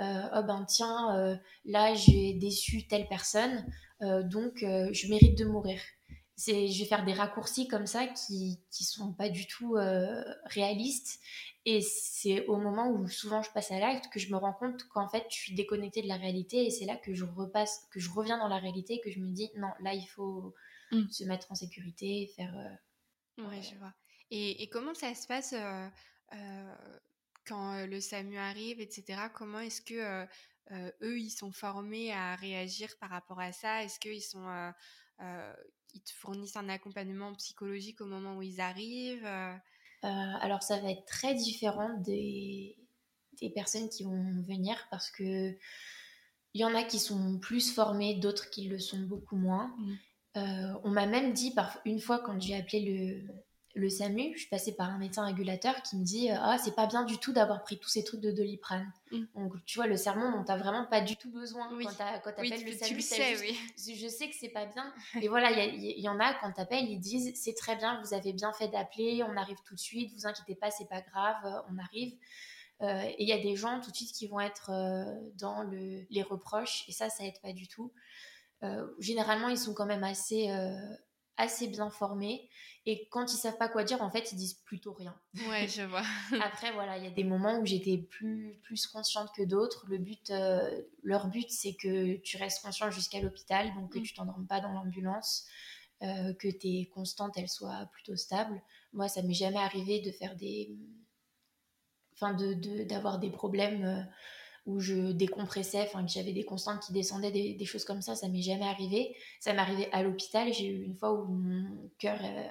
[0.00, 3.66] euh, oh ben tiens, euh, là, j'ai déçu telle personne,
[4.00, 5.80] donc je mérite de mourir.
[6.38, 9.76] Je vais faire des raccourcis comme ça qui ne sont pas du tout
[10.44, 11.20] réalistes.
[11.68, 14.84] Et c'est au moment où souvent je passe à l'acte que je me rends compte
[14.84, 16.64] qu'en fait, je suis déconnectée de la réalité.
[16.64, 19.18] Et c'est là que je repasse, que je reviens dans la réalité et que je
[19.18, 20.54] me dis, non, là, il faut
[20.92, 21.08] mm.
[21.10, 22.56] se mettre en sécurité, faire.
[22.56, 23.92] Euh, oui, je vois.
[24.30, 25.88] Et, et, comment ça se passe euh,
[26.34, 26.74] euh,
[27.44, 29.22] quand le SAMU arrive, etc.
[29.34, 30.24] Comment est-ce que
[31.02, 33.82] eux, ils sont formés à réagir par rapport à ça?
[33.82, 34.72] Est-ce qu'ils sont.
[35.96, 40.90] Ils te fournissent un accompagnement psychologique au moment où ils arrivent euh, alors ça va
[40.90, 42.76] être très différent des,
[43.40, 45.56] des personnes qui vont venir parce que
[46.54, 49.74] il y en a qui sont plus formés, d'autres qui le sont beaucoup moins.
[49.76, 49.92] Mmh.
[50.38, 53.26] Euh, on m'a même dit par, une fois quand j'ai appelé
[53.76, 56.58] le, le SAMU, je suis passée par un médecin régulateur qui me dit euh, Ah,
[56.58, 58.90] c'est pas bien du tout d'avoir pris tous ces trucs de doliprane.
[59.12, 59.24] Mm.
[59.34, 62.72] Donc, tu vois, le serment dont t'as vraiment pas du tout besoin quand t'appelles le
[62.72, 62.96] SAMU.
[62.96, 63.56] Tu sais, oui.
[63.76, 64.92] Je sais que c'est pas bien.
[65.22, 68.32] Et voilà, il y, en a quand t'appelles, ils disent C'est très bien, vous avez
[68.32, 71.60] bien fait d'appeler, on arrive tout de suite, vous inquiétez pas, c'est pas grave, euh,
[71.70, 72.14] on arrive.
[72.82, 74.70] Euh, et il y a des gens tout de suite qui vont être
[75.38, 77.92] dans le, les reproches, et ça, ça aide pas du tout.
[78.98, 80.50] généralement, ils sont quand même assez
[81.36, 82.48] assez bien formés.
[82.86, 85.14] Et quand ils savent pas quoi dire, en fait, ils disent plutôt rien.
[85.48, 86.04] Ouais, je vois.
[86.42, 89.84] Après, voilà, il y a des moments où j'étais plus, plus consciente que d'autres.
[89.88, 94.02] Le but, euh, leur but, c'est que tu restes consciente jusqu'à l'hôpital, donc que mm.
[94.02, 95.46] tu t'endormes pas dans l'ambulance,
[96.02, 98.62] euh, que tes constantes, elles soient plutôt stables.
[98.92, 100.76] Moi, ça m'est jamais arrivé de faire des...
[102.14, 104.08] Enfin, d'avoir de, d'avoir des problèmes...
[104.66, 108.28] Où je décompressais, enfin que j'avais des constantes qui descendaient, des, choses comme ça, ça
[108.28, 109.16] m'est jamais arrivé.
[109.40, 110.52] Ça m'est arrivé à l'hôpital.
[110.52, 112.48] J'ai eu une fois où mon cœur, euh,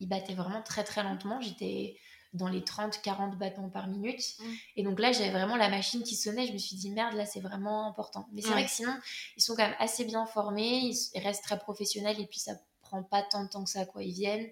[0.00, 1.40] il battait vraiment très très lentement.
[1.40, 1.98] J'étais
[2.32, 4.22] dans les 30-40 battements par minute.
[4.38, 4.44] Mmh.
[4.76, 6.46] Et donc là, j'avais vraiment la machine qui sonnait.
[6.46, 8.28] Je me suis dit, merde, là, c'est vraiment important.
[8.32, 8.94] Mais c'est vrai que sinon,
[9.36, 13.02] ils sont quand même assez bien formés, ils restent très professionnels et puis ça prend
[13.02, 14.02] pas tant de temps que ça, quoi.
[14.02, 14.48] Ils viennent,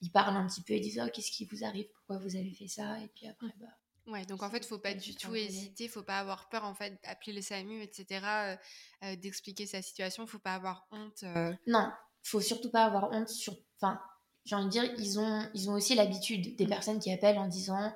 [0.00, 2.52] ils parlent un petit peu, ils disent, oh, qu'est-ce qui vous arrive, pourquoi vous avez
[2.52, 2.98] fait ça?
[3.00, 3.66] Et puis après, bah
[4.10, 6.74] Ouais, donc en fait, il faut pas du tout hésiter, faut pas avoir peur en
[6.74, 8.56] fait d'appeler les SAMU, etc., euh,
[9.04, 11.22] euh, d'expliquer sa situation, faut pas avoir honte.
[11.22, 11.52] Euh.
[11.66, 11.90] Non,
[12.22, 13.54] faut surtout pas avoir honte sur.
[13.80, 14.00] Enfin,
[14.44, 16.68] j'ai envie de dire, ils ont, ils ont aussi l'habitude des mmh.
[16.68, 17.92] personnes qui appellent en disant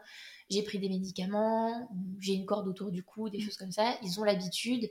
[0.51, 1.89] j'ai pris des médicaments,
[2.21, 3.41] j'ai une corde autour du cou, des mmh.
[3.41, 3.99] choses comme ça.
[4.03, 4.85] Ils ont l'habitude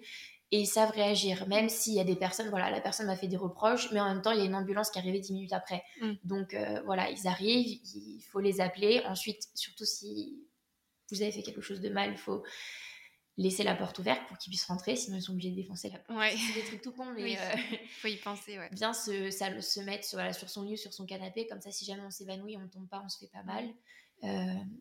[0.52, 3.28] et ils savent réagir, même s'il y a des personnes, voilà, la personne m'a fait
[3.28, 5.34] des reproches, mais en même temps, il y a une ambulance qui est arrivée 10
[5.34, 5.84] minutes après.
[6.02, 6.12] Mmh.
[6.26, 9.02] Donc voilà, ils arrivent, il faut les appeler.
[9.06, 10.44] Ensuite, surtout si
[11.14, 12.44] vous avez fait quelque chose de mal, il faut
[13.38, 16.00] laisser la porte ouverte pour qu'ils puissent rentrer, sinon ils sont obligés de défoncer la
[16.00, 16.20] porte.
[16.32, 18.60] C'est des trucs tout cons, mais il euh, faut y penser.
[18.60, 18.70] Ouais.
[18.72, 21.86] Bien se, ça, se mettre sur, sur son lieu, sur son canapé, comme ça, si
[21.86, 23.66] jamais on s'évanouit, on tombe pas, on se fait pas mal.
[24.24, 24.28] Euh,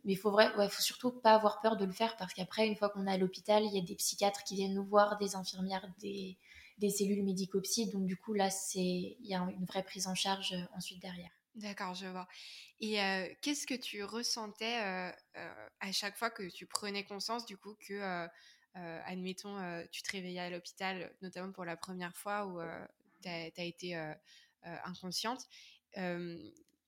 [0.05, 2.67] mais il faut, vrai, ouais, faut surtout pas avoir peur de le faire parce qu'après,
[2.67, 5.19] une fois qu'on est à l'hôpital, il y a des psychiatres qui viennent nous voir,
[5.19, 6.37] des infirmières, des,
[6.79, 7.91] des cellules médico-psy.
[7.91, 11.31] Donc, du coup, là, il y a une vraie prise en charge euh, ensuite derrière.
[11.55, 12.27] D'accord, je vois.
[12.81, 12.95] Et
[13.43, 14.77] qu'est-ce que tu ressentais
[15.81, 18.27] à chaque fois que tu prenais conscience du coup que,
[18.75, 22.61] admettons, tu te réveillais à l'hôpital, notamment pour la première fois où
[23.23, 23.95] tu as, été
[24.63, 25.47] inconsciente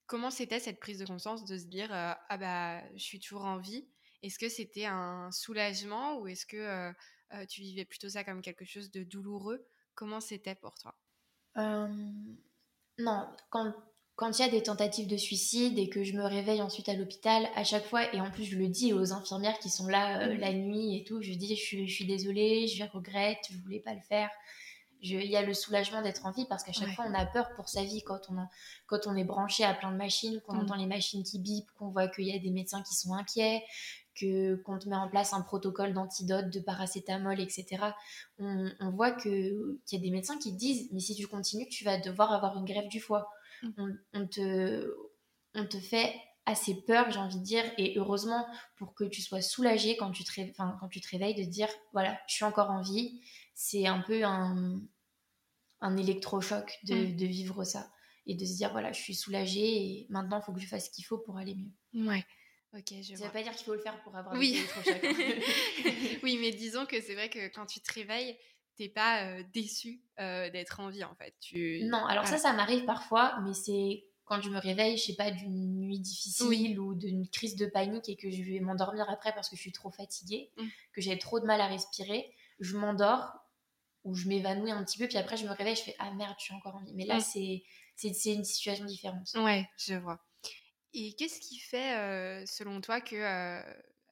[0.06, 3.58] Comment c'était cette prise de conscience de se dire ah bah je suis toujours en
[3.58, 3.86] vie
[4.22, 6.92] Est-ce que c'était un soulagement ou est-ce que
[7.48, 9.66] tu vivais plutôt ça comme quelque chose de douloureux?
[9.94, 10.94] Comment c'était pour toi?
[12.96, 13.74] Non, quand
[14.16, 16.94] quand il y a des tentatives de suicide et que je me réveille ensuite à
[16.94, 20.28] l'hôpital, à chaque fois, et en plus je le dis aux infirmières qui sont là
[20.28, 20.38] mmh.
[20.38, 23.80] la nuit et tout, je dis je suis, je suis désolée, je regrette, je voulais
[23.80, 24.30] pas le faire
[25.04, 27.50] il y a le soulagement d'être en vie parce qu'à chaque fois on a peur
[27.56, 28.36] pour sa vie quand on,
[28.86, 30.60] quand on est branché à plein de machines, qu'on mm.
[30.60, 33.62] entend les machines qui bipent, qu'on voit qu'il y a des médecins qui sont inquiets,
[34.14, 37.84] que qu'on te met en place un protocole d'antidote, de paracétamol, etc.
[38.38, 41.84] On, voit que qu'il y a des médecins qui disent mais si tu continues tu
[41.84, 43.28] vas devoir avoir une grève du foie.
[43.62, 43.92] Mm.
[44.14, 44.94] On, te
[45.54, 46.14] on te fait
[46.46, 50.24] assez peur, j'ai envie de dire, et heureusement pour que tu sois soulagé quand tu
[50.24, 53.20] te, quand tu te réveilles de dire voilà, je suis encore en vie.
[53.54, 54.80] C'est un peu un,
[55.80, 57.16] un électrochoc de, mm.
[57.16, 57.90] de, vivre ça
[58.26, 60.86] et de se dire voilà, je suis soulagée et maintenant il faut que je fasse
[60.86, 62.06] ce qu'il faut pour aller mieux.
[62.06, 62.24] Ouais.
[62.76, 64.56] Ok, je Ça veut pas dire qu'il faut le faire pour avoir oui.
[64.56, 65.00] électrochoc.
[66.24, 68.36] oui, mais disons que c'est vrai que quand tu te réveilles,
[68.76, 71.34] t'es pas euh, déçu euh, d'être en vie en fait.
[71.40, 71.84] Tu...
[71.84, 75.30] Non, alors ça, ça m'arrive parfois, mais c'est quand je me réveille, je sais pas,
[75.30, 79.48] d'une nuit difficile ou d'une crise de panique et que je vais m'endormir après parce
[79.48, 80.66] que je suis trop fatiguée, mm.
[80.92, 83.32] que j'ai trop de mal à respirer, je m'endors
[84.04, 86.34] où je m'évanouis un petit peu, puis après je me réveille, je fais ah merde,
[86.38, 86.94] je suis encore en vie.
[86.94, 87.62] Mais là, c'est
[87.96, 89.30] c'est une situation différente.
[89.36, 90.20] Ouais, je vois.
[90.92, 93.16] Et qu'est-ce qui fait, euh, selon toi, que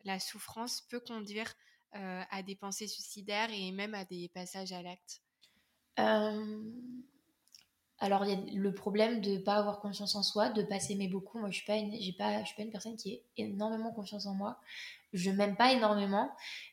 [0.04, 1.52] la souffrance peut conduire
[1.94, 5.22] euh, à des pensées suicidaires et même à des passages à l'acte
[8.02, 10.66] alors, il y a le problème de ne pas avoir confiance en soi, de ne
[10.66, 11.38] pas s'aimer beaucoup.
[11.38, 14.34] Moi, je ne suis, pas une, suis pas une personne qui ait énormément confiance en
[14.34, 14.58] moi.
[15.12, 16.32] Je m'aime pas énormément.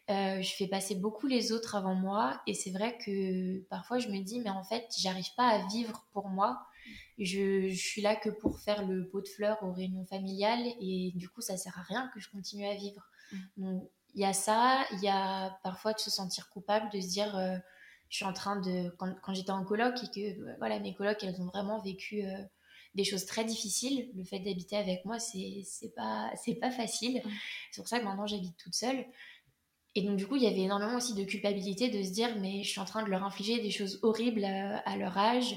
[0.09, 2.41] Euh, je fais passer beaucoup les autres avant moi.
[2.47, 6.03] Et c'est vrai que parfois, je me dis, mais en fait, j'arrive pas à vivre
[6.13, 6.65] pour moi.
[7.19, 10.65] Je, je, suis là que pour faire le pot de fleurs aux réunions familiales.
[10.81, 13.07] Et du coup, ça sert à rien que je continue à vivre.
[13.31, 13.37] Mmh.
[13.57, 14.85] Donc, il y a ça.
[14.93, 17.35] Il y a parfois de se sentir coupable, de se dire...
[17.37, 17.57] Euh,
[18.09, 20.93] je suis en train de quand, quand j'étais en coloc et que euh, voilà mes
[20.93, 22.43] colocs elles ont vraiment vécu euh,
[22.95, 24.09] des choses très difficiles.
[24.15, 25.63] Le fait d'habiter avec moi c'est
[25.95, 27.21] pas pas facile.
[27.71, 29.05] C'est pour ça que maintenant j'habite toute seule.
[29.95, 32.63] Et donc du coup il y avait énormément aussi de culpabilité de se dire mais
[32.63, 35.53] je suis en train de leur infliger des choses horribles à, leur âge.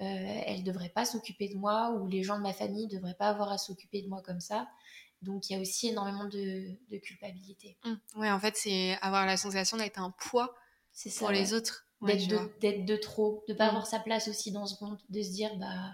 [0.00, 0.04] Euh,
[0.46, 3.52] elles devraient pas s'occuper de moi ou les gens de ma famille devraient pas avoir
[3.52, 4.66] à s'occuper de moi comme ça
[5.24, 7.76] donc il y a aussi énormément de, de culpabilité.
[7.84, 8.20] Mmh.
[8.20, 10.54] Ouais, en fait, c'est avoir la sensation d'être un poids
[11.18, 13.68] pour les autres d'être de, trop, de pas mm.
[13.70, 15.92] avoir sa place aussi dans ce monde, de se dire bah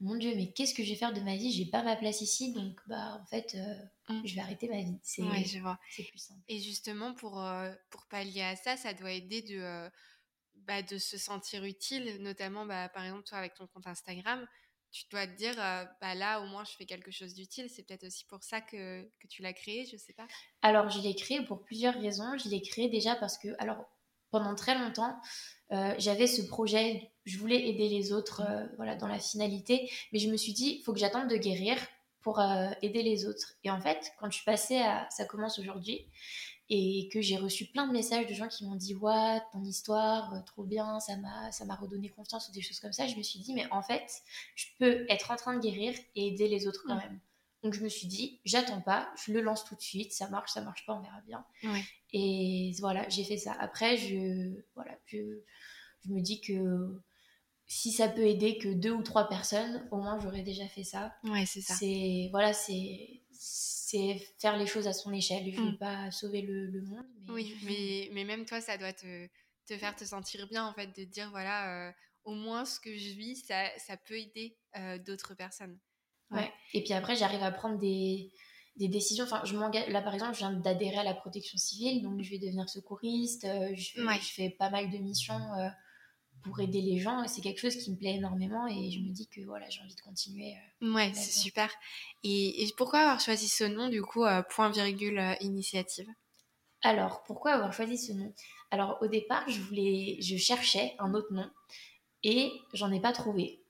[0.00, 1.50] mon Dieu, mais qu'est-ce que je vais faire de ma vie?
[1.50, 4.26] J'ai pas ma place ici, donc bah en fait, euh, mm.
[4.26, 4.98] je vais arrêter ma vie.
[5.02, 5.22] C'est
[5.90, 6.40] c'est plus simple.
[6.48, 9.90] Et justement pour euh, pour pallier à ça, ça doit aider de euh,
[10.54, 14.46] bah, de se sentir utile, notamment bah, par exemple toi avec ton compte Instagram.
[14.90, 15.54] Tu dois te dire,
[16.00, 17.68] bah là, au moins, je fais quelque chose d'utile.
[17.68, 20.26] C'est peut-être aussi pour ça que, que tu l'as créé, je sais pas.
[20.62, 22.38] Alors, je l'ai créé pour plusieurs raisons.
[22.38, 23.84] Je l'ai créé déjà parce que, alors,
[24.30, 25.20] pendant très longtemps,
[25.72, 30.18] euh, j'avais ce projet, je voulais aider les autres euh, voilà, dans la finalité, mais
[30.18, 31.76] je me suis dit, il faut que j'attende de guérir
[32.20, 32.40] pour
[32.82, 33.54] aider les autres.
[33.64, 36.06] Et en fait, quand je suis passée à Ça commence aujourd'hui,
[36.70, 40.44] et que j'ai reçu plein de messages de gens qui m'ont dit, ouais, ton histoire,
[40.44, 43.22] trop bien, ça m'a, ça m'a redonné confiance ou des choses comme ça, je me
[43.22, 44.22] suis dit, mais en fait,
[44.54, 47.20] je peux être en train de guérir et aider les autres quand même.
[47.62, 50.52] Donc je me suis dit, j'attends pas, je le lance tout de suite, ça marche,
[50.52, 51.44] ça marche pas, on verra bien.
[52.12, 53.52] Et voilà, j'ai fait ça.
[53.58, 55.40] Après, je, voilà, je,
[56.04, 57.00] je me dis que
[57.66, 61.14] si ça peut aider que deux ou trois personnes, au moins j'aurais déjà fait ça.
[61.24, 61.74] Ouais, c'est ça.
[61.74, 65.50] C'est voilà, c'est c'est faire les choses à son échelle.
[65.52, 65.78] Je ne veux mm.
[65.78, 67.06] pas sauver le, le monde.
[67.22, 67.32] Mais...
[67.32, 69.26] Oui, mais, mais même toi, ça doit te,
[69.66, 71.92] te faire te sentir bien en fait de dire voilà, euh,
[72.24, 75.78] au moins ce que je vis, ça, ça peut aider euh, d'autres personnes.
[76.30, 76.52] Ouais.
[76.74, 78.32] Et puis après, j'arrive à prendre des,
[78.76, 79.24] des décisions.
[79.24, 79.88] Enfin, je m'engage.
[79.88, 83.44] Là, par exemple, je viens d'adhérer à la protection civile, donc je vais devenir secouriste.
[83.44, 85.40] Euh, je, je fais pas mal de missions
[86.42, 88.66] pour aider les gens, et c'est quelque chose qui me plaît énormément.
[88.66, 90.54] Et je me dis que voilà, j'ai envie de continuer.
[90.82, 91.70] Euh, ouais, c'est super.
[92.22, 96.08] Et, et, pourquoi avoir choisi ce nom, du coup, point virgule initiative?
[96.82, 98.32] Alors, pourquoi avoir choisi ce nom?
[98.70, 101.50] Alors, au départ, je voulais, je cherchais un autre nom,
[102.22, 103.62] et j'en ai pas trouvé.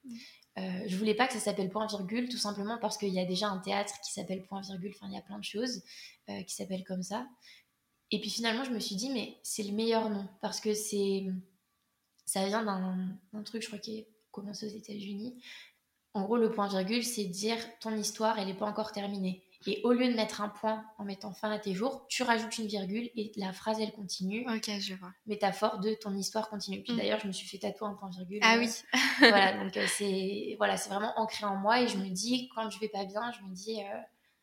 [0.59, 3.25] Euh, je voulais pas que ça s'appelle point virgule, tout simplement parce qu'il y a
[3.25, 5.83] déjà un théâtre qui s'appelle point virgule, enfin il y a plein de choses
[6.29, 7.29] euh, qui s'appellent comme ça.
[8.11, 11.27] Et puis finalement, je me suis dit, mais c'est le meilleur nom, parce que c'est
[12.29, 15.43] ça vient d'un truc, je crois, qui commence aux États-Unis.
[16.13, 19.45] En gros, le point virgule, c'est dire ton histoire, elle n'est pas encore terminée.
[19.67, 22.59] Et au lieu de mettre un point en mettant fin à tes jours, tu rajoutes
[22.59, 24.47] une virgule et la phrase elle continue.
[24.49, 25.13] Ok, je vois.
[25.27, 26.83] Métaphore de ton histoire continue.
[26.83, 26.97] Puis mm.
[26.97, 28.39] d'ailleurs, je me suis fait tatouer un point virgule.
[28.43, 28.71] Ah oui.
[29.19, 32.71] voilà, donc euh, c'est voilà, c'est vraiment ancré en moi et je me dis quand
[32.71, 33.99] je vais pas bien, je me dis euh,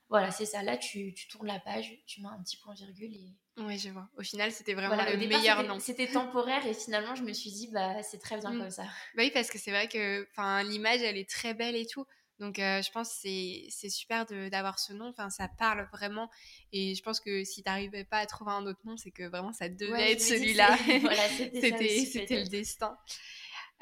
[0.09, 0.61] Voilà, c'est ça.
[0.61, 3.33] Là, tu, tu, tournes la page, tu mets un petit point virgule et.
[3.57, 4.09] Oui, je vois.
[4.17, 5.79] Au final, c'était vraiment le meilleur nom.
[5.79, 8.59] C'était temporaire et finalement, je me suis dit, bah, c'est très bien mmh.
[8.59, 8.83] comme ça.
[8.83, 10.27] Bah oui, parce que c'est vrai que
[10.69, 12.05] l'image, elle est très belle et tout.
[12.39, 13.29] Donc, euh, je pense que
[13.69, 15.07] c'est super d'avoir ce nom.
[15.07, 16.29] Enfin, ça parle vraiment.
[16.73, 19.23] Et je pense que si tu n'arrivais pas à trouver un autre nom, c'est que
[19.23, 20.75] vraiment, ça devait être celui-là.
[21.01, 21.71] voilà, c'était
[22.43, 22.97] le destin.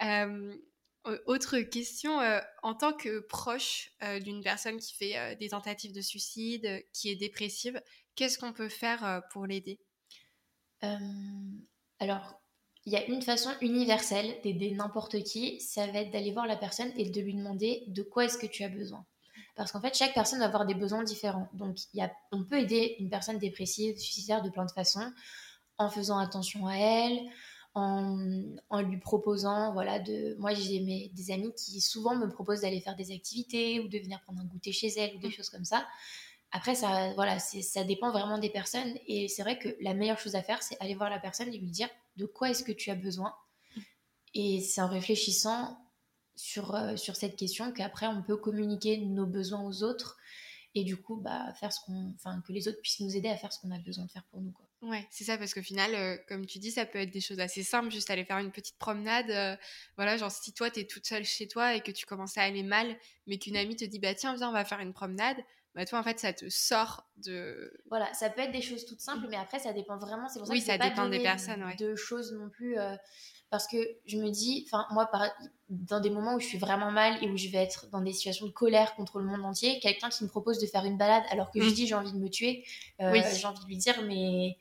[0.03, 0.55] Euh,
[1.25, 6.85] autre question, euh, en tant que proche d'une personne qui fait des tentatives de suicide,
[6.93, 7.81] qui est dépressive,
[8.15, 9.79] qu'est-ce qu'on peut faire pour l'aider?
[11.99, 12.41] Alors,
[12.85, 16.57] il y a une façon universelle d'aider n'importe qui, ça va être d'aller voir la
[16.57, 19.05] personne et de lui demander de quoi est-ce que tu as besoin.
[19.55, 21.47] Parce qu'en fait, chaque personne va avoir des besoins différents.
[21.53, 25.11] Donc, y a, on peut aider une personne dépressive, suicidaire de plein de façons,
[25.77, 27.19] en faisant attention à elle,
[27.73, 28.17] en,
[28.69, 30.35] en lui proposant, voilà, de...
[30.39, 34.21] Moi, j'ai des amis qui souvent me proposent d'aller faire des activités ou de venir
[34.21, 35.31] prendre un goûter chez elle ou des mmh.
[35.31, 35.85] choses comme ça.
[36.51, 38.93] Après, ça, voilà, ça dépend vraiment des personnes.
[39.07, 41.57] Et c'est vrai que la meilleure chose à faire, c'est aller voir la personne et
[41.57, 43.33] lui dire de quoi est-ce que tu as besoin.
[44.35, 45.79] Et c'est en réfléchissant
[46.35, 50.17] sur, euh, sur cette question qu'après, on peut communiquer nos besoins aux autres
[50.75, 53.37] et du coup, bah, faire ce qu'on, enfin, que les autres puissent nous aider à
[53.37, 54.51] faire ce qu'on a besoin de faire pour nous.
[54.51, 54.65] Quoi.
[54.83, 57.39] Ouais, c'est ça, parce qu'au final, euh, comme tu dis, ça peut être des choses
[57.39, 59.29] assez simples, juste aller faire une petite promenade.
[59.29, 59.55] Euh,
[59.95, 62.43] voilà, genre si toi, tu es toute seule chez toi et que tu commences à
[62.43, 65.37] aller mal, mais qu'une amie te dit, bah tiens, viens, on va faire une promenade,
[65.75, 68.99] bah toi en fait ça te sort de voilà ça peut être des choses toutes
[68.99, 71.63] simples mais après ça dépend vraiment c'est pour ça oui, que ça dépend des personnes
[71.63, 71.75] ouais.
[71.75, 72.95] de choses non plus euh,
[73.49, 75.31] parce que je me dis enfin moi par,
[75.69, 78.13] dans des moments où je suis vraiment mal et où je vais être dans des
[78.13, 81.23] situations de colère contre le monde entier quelqu'un qui me propose de faire une balade
[81.31, 81.73] alors que je mm.
[81.73, 82.63] dis j'ai envie de me tuer
[82.99, 83.21] oui.
[83.35, 84.57] j'ai envie de lui dire mais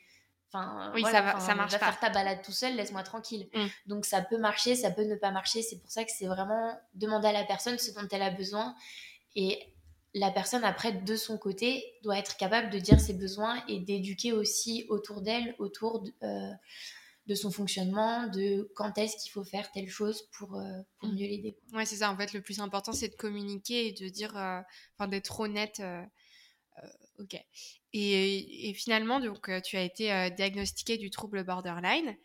[0.53, 1.87] Enfin, oui, ça, va, ça marche va pas.
[1.87, 3.49] faire ta balade tout seul, laisse-moi tranquille.
[3.55, 3.67] Mm.
[3.87, 5.63] Donc ça peut marcher, ça peut ne pas marcher.
[5.63, 8.75] C'est pour ça que c'est vraiment demander à la personne ce dont elle a besoin.
[9.35, 9.73] Et
[10.15, 14.33] la personne après de son côté doit être capable de dire ses besoins et d'éduquer
[14.35, 19.89] aussi autour d'elle, autour de, euh, son fonctionnement, de quand est-ce qu'il faut faire telle
[19.89, 21.15] chose pour, euh, pour mmh.
[21.15, 21.57] mieux l'aider.
[21.73, 22.13] Ouais, c'est ça.
[22.13, 24.61] En fait, le plus important, c'est de communiquer et de dire, euh,
[24.99, 25.81] enfin, d'être honnête.
[27.19, 27.43] ok.
[27.95, 32.17] Et, et, finalement, donc, tu as été diagnostiqué du trouble borderline.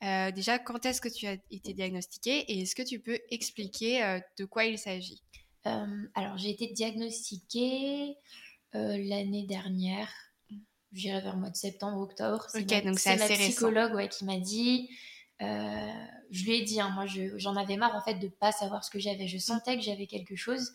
[0.00, 4.44] déjà, quand est-ce que tu as été diagnostiqué et est-ce que tu peux expliquer de
[4.44, 5.22] quoi il s'agit?
[5.66, 8.16] Euh, alors, j'ai été diagnostiquée
[8.74, 10.08] euh, l'année dernière.
[10.92, 12.46] J'irai vers le mois de septembre, octobre.
[12.50, 14.90] C'est ma, donc c'est psychologue ouais, qui m'a dit.
[15.40, 15.88] Euh,
[16.30, 18.90] je lui ai dit, hein, moi j'en avais marre en fait de pas savoir ce
[18.90, 19.26] que j'avais.
[19.26, 20.72] Je sentais que j'avais quelque chose.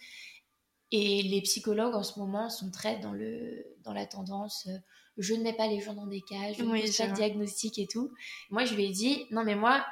[0.91, 4.67] Et les psychologues en ce moment sont très dans, le, dans la tendance
[5.17, 7.80] je ne mets pas les gens dans des cages, je ne pose pas de diagnostic
[7.80, 8.12] et tout.
[8.52, 9.84] Moi je lui ai dit non mais moi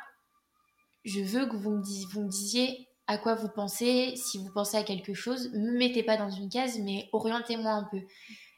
[1.03, 1.81] je veux que vous me,
[2.11, 5.77] vous me disiez à quoi vous pensez, si vous pensez à quelque chose, ne me
[5.77, 7.97] mettez pas dans une case, mais orientez-moi un peu.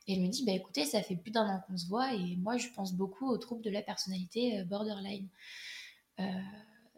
[0.08, 2.38] Et elle me dit, bah écoutez, ça fait plus d'un an qu'on se voit, et
[2.38, 5.28] moi je pense beaucoup aux troubles de la personnalité euh, borderline.
[6.21, 6.23] Euh,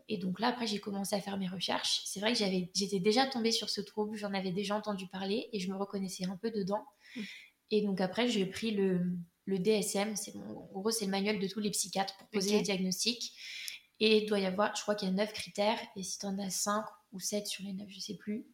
[0.09, 2.01] et donc là, après, j'ai commencé à faire mes recherches.
[2.05, 5.49] C'est vrai que j'avais, j'étais déjà tombée sur ce trouble, j'en avais déjà entendu parler,
[5.53, 6.83] et je me reconnaissais un peu dedans.
[7.15, 7.21] Mmh.
[7.71, 9.05] Et donc après, j'ai pris le,
[9.45, 12.61] le DSM, c'est en gros, c'est le manuel de tous les psychiatres pour poser les
[12.63, 13.33] diagnostics.
[13.99, 16.25] Et il doit y avoir, je crois qu'il y a 9 critères, et si tu
[16.25, 18.47] en as 5 ou 7 sur les 9, je sais plus,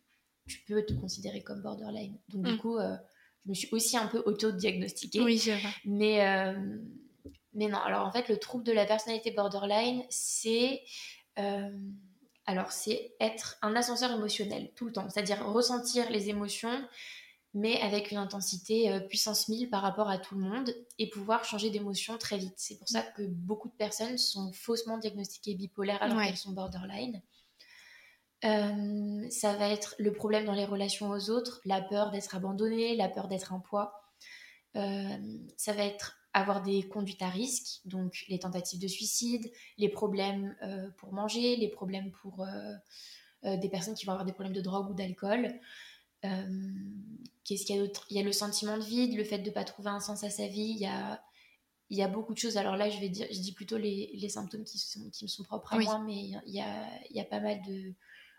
[0.48, 2.18] tu peux te considérer comme borderline.
[2.30, 2.58] Donc, du mm.
[2.58, 2.98] coup, euh,
[3.46, 5.22] je me suis aussi un peu auto-diagnostiquée.
[5.22, 5.70] Oui, je vois.
[5.86, 6.80] Mais, euh,
[7.54, 10.82] mais non, alors en fait, le trouble de la personnalité borderline, c'est.
[11.40, 11.70] Euh,
[12.46, 16.88] alors, c'est être un ascenseur émotionnel tout le temps, c'est-à-dire ressentir les émotions,
[17.54, 21.70] mais avec une intensité puissance 1000 par rapport à tout le monde et pouvoir changer
[21.70, 22.54] d'émotion très vite.
[22.58, 27.22] C'est pour ça que beaucoup de personnes sont faussement diagnostiquées bipolaires alors qu'elles sont borderline.
[28.44, 32.96] Euh, ça va être le problème dans les relations aux autres, la peur d'être abandonné,
[32.96, 34.04] la peur d'être un poids.
[34.76, 35.18] Euh,
[35.58, 40.56] ça va être avoir des conduites à risque, donc les tentatives de suicide, les problèmes
[40.62, 42.46] euh, pour manger, les problèmes pour
[43.44, 45.54] des personnes qui vont avoir des problèmes de drogue ou d'alcool.
[47.44, 48.08] Qu'est-ce qu'il y a d'autre?
[48.10, 50.24] Il y a le sentiment de vide, le fait de ne pas trouver un sens
[50.24, 50.72] à sa vie.
[50.72, 51.22] Il y a,
[51.92, 52.58] il y a beaucoup de choses.
[52.58, 55.30] Alors là, je vais dire, je dis plutôt les, les symptômes qui, sont, qui me
[55.30, 57.94] sont propres à moi, mais il y a, il y a pas mal de,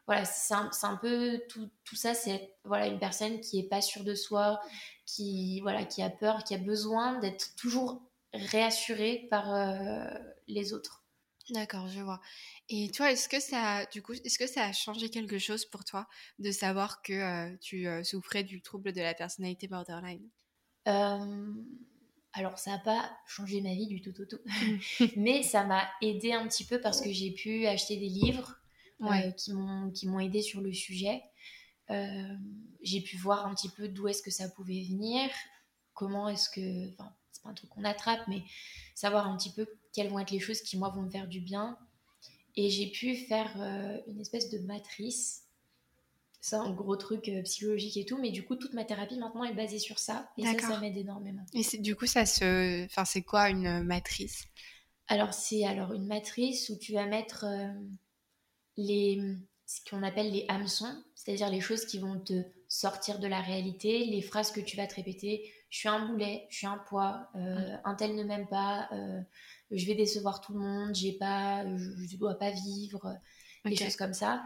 [0.06, 4.04] voilà, c'est un, peu tout, tout ça, c'est voilà, une personne qui est pas sûre
[4.04, 4.60] de soi,
[5.06, 8.02] qui, voilà, qui a peur, qui a besoin d'être toujours
[8.32, 10.06] réassurée par euh,
[10.48, 11.04] les autres.
[11.50, 12.20] D'accord, je vois.
[12.68, 15.84] Et toi, est-ce que ça, du coup, est-ce que ça a changé quelque chose pour
[15.84, 16.08] toi
[16.40, 20.28] de savoir que euh, tu euh, souffrais du trouble de la personnalité borderline?
[22.32, 24.40] Alors, ça n'a pas changé ma vie du tout, tout, tout.
[25.16, 28.56] Mais ça m'a aidé un petit peu parce que j'ai pu acheter des livres
[29.36, 31.22] qui m'ont qui m'ont aidé sur le sujet.
[31.90, 32.36] Euh,
[32.82, 35.30] j'ai pu voir un petit peu d'où est-ce que ça pouvait venir.
[35.94, 38.42] comment est-ce que, enfin, c'est pas un truc qu'on attrape, mais
[38.94, 41.40] savoir un petit peu quelles vont être les choses qui moi vont me faire du
[41.40, 41.78] bien.
[42.54, 45.42] Et j'ai pu faire euh, une espèce de matrice.
[46.40, 49.44] C'est un gros truc euh, psychologique et tout, mais du coup, toute ma thérapie maintenant
[49.44, 50.30] est basée sur ça.
[50.38, 51.44] Et ça, ça m'aide énormément.
[51.54, 52.84] Et du coup, ça se.
[52.84, 54.44] Enfin, c'est quoi une matrice?
[55.08, 57.72] Alors, c'est alors une matrice où tu vas mettre euh,
[58.76, 59.20] les
[59.66, 64.04] ce qu'on appelle les hameçons, c'est-à-dire les choses qui vont te sortir de la réalité,
[64.04, 65.52] les phrases que tu vas te répéter.
[65.70, 69.20] Je suis un boulet, je suis un poids, euh, un tel ne m'aime pas, euh,
[69.72, 73.18] je vais décevoir tout le monde, j'ai pas, je ne dois pas vivre,
[73.64, 74.44] des choses comme ça.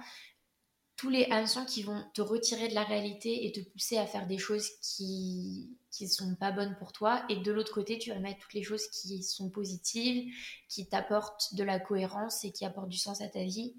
[0.96, 4.26] Tous les hameçons qui vont te retirer de la réalité et te pousser à faire
[4.26, 8.18] des choses qui qui sont pas bonnes pour toi et de l'autre côté tu vas
[8.20, 10.32] mettre toutes les choses qui sont positives
[10.68, 13.74] qui t'apportent de la cohérence et qui apportent du sens à ta vie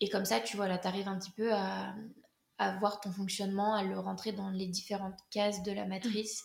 [0.00, 1.94] et comme ça, tu vois, là, tu arrives un petit peu à,
[2.58, 6.42] à, voir ton fonctionnement, à le rentrer dans les différentes cases de la matrice,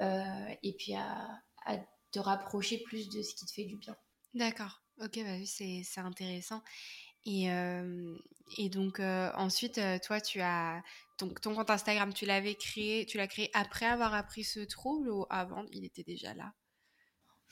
[0.00, 1.78] euh, et puis à, à,
[2.10, 3.96] te rapprocher plus de ce qui te fait du bien.
[4.34, 6.62] D'accord, ok, bah oui, c'est intéressant.
[7.24, 8.18] Et, euh,
[8.58, 10.82] et donc euh, ensuite, toi, tu as
[11.16, 15.08] ton, ton compte Instagram, tu l'avais créé, tu l'as créé après avoir appris ce trouble
[15.08, 16.52] ou avant Il était déjà là?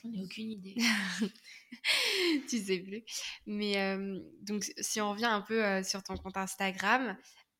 [0.02, 0.76] J'en ai aucune idée.
[2.48, 3.02] tu sais plus.
[3.46, 7.16] Mais euh, donc, si on revient un peu euh, sur ton compte Instagram,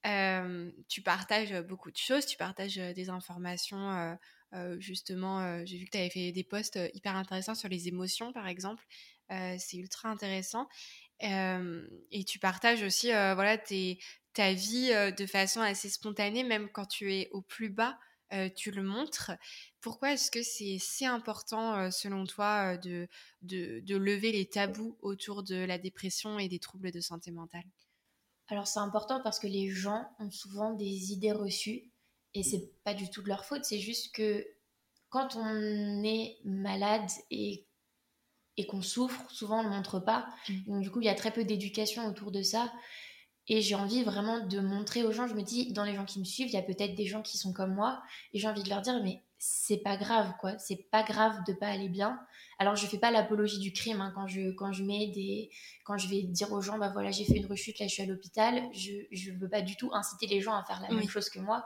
[0.06, 4.16] euh, tu partages beaucoup de choses, tu partages des informations.
[4.78, 8.48] justement, j'ai vu que tu avais fait des posts hyper intéressants sur les émotions, par
[8.48, 8.84] exemple.
[9.28, 10.68] c'est ultra intéressant.
[11.20, 14.88] et tu partages aussi voilà, ta vie
[15.18, 17.98] de façon assez spontanée, même quand tu es au plus bas.
[18.56, 19.32] Tu le montres.
[19.80, 23.08] Pourquoi est-ce que c'est si important, selon toi, de,
[23.42, 27.64] de, lever les tabous autour de la dépression et des troubles de santé mentale?
[28.48, 31.90] Alors c'est important parce que les gens ont souvent des idées reçues
[32.34, 34.44] et c'est pas du tout de leur faute, c'est juste que
[35.08, 37.66] quand on est malade et,
[38.56, 40.28] et qu'on souffre, souvent on ne le montre pas.
[40.48, 40.54] Mmh.
[40.66, 42.72] Donc du coup, il y a très peu d'éducation autour de ça.
[43.52, 46.20] Et j'ai envie vraiment de montrer aux gens, je me dis, dans les gens qui
[46.20, 48.00] me suivent, il y a peut-être des gens qui sont comme moi,
[48.32, 50.56] et j'ai envie de leur dire, mais c'est pas grave, quoi.
[50.58, 52.20] C'est pas grave de pas aller bien.
[52.60, 55.50] Alors, je fais pas l'apologie du crime hein, quand, je, quand je mets des.
[55.84, 58.02] Quand je vais dire aux gens, bah voilà, j'ai fait une rechute, là, je suis
[58.04, 58.62] à l'hôpital.
[58.72, 61.40] Je, je veux pas du tout inciter les gens à faire la même chose que
[61.40, 61.64] moi.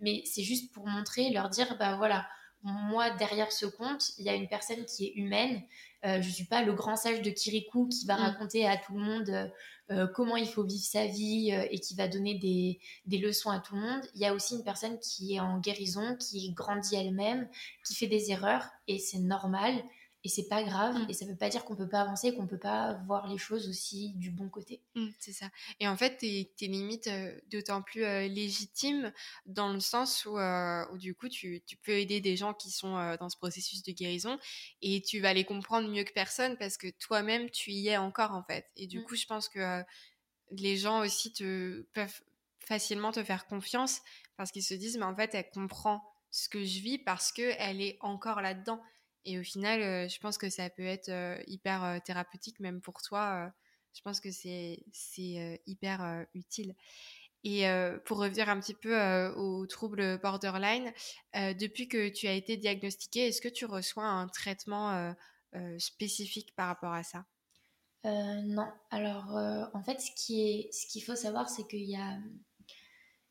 [0.00, 2.26] Mais c'est juste pour montrer, leur dire, bah voilà,
[2.62, 5.62] moi, derrière ce compte, il y a une personne qui est humaine.
[6.04, 8.20] Euh, je suis pas le grand sage de Kirikou qui va mm.
[8.20, 9.52] raconter à tout le monde.
[9.92, 13.50] Euh, comment il faut vivre sa vie euh, et qui va donner des, des, leçons
[13.50, 14.02] à tout le monde.
[14.16, 17.48] Il y a aussi une personne qui est en guérison, qui grandit elle-même,
[17.86, 19.74] qui fait des erreurs et c'est normal
[20.26, 21.06] et c'est pas grave mm.
[21.08, 23.68] et ça veut pas dire qu'on peut pas avancer qu'on peut pas voir les choses
[23.68, 25.46] aussi du bon côté mm, c'est ça
[25.78, 29.12] et en fait tes, tes limites euh, d'autant plus légitimes
[29.46, 33.16] dans le sens où, où du coup tu, tu, peux aider des gens qui sont
[33.20, 34.36] dans ce processus de guérison
[34.82, 38.32] et tu vas les comprendre mieux que personne parce que toi-même tu y es encore
[38.32, 39.04] en fait et du mm.
[39.04, 39.84] coup je pense que
[40.50, 42.20] les gens aussi te peuvent
[42.58, 44.00] facilement te faire confiance
[44.36, 46.02] parce qu'ils se disent mais en fait elle comprend
[46.32, 48.82] ce que je vis parce que elle est encore là-dedans
[49.26, 52.80] et au final, euh, je pense que ça peut être euh, hyper euh, thérapeutique, même
[52.80, 53.52] pour toi.
[53.92, 54.84] je pense que c'est
[55.66, 56.74] hyper utile.
[57.44, 57.64] Et
[58.04, 58.94] pour revenir un petit peu
[59.36, 60.92] aux troubles borderline,
[61.34, 65.14] depuis que tu as été diagnostiqué, est-ce que tu reçois un traitement
[65.78, 67.24] spécifique par rapport à ça?
[68.04, 68.68] Non.
[68.90, 69.30] Alors,
[69.74, 72.18] en fait, ce qu'il faut savoir, c'est qu'il y a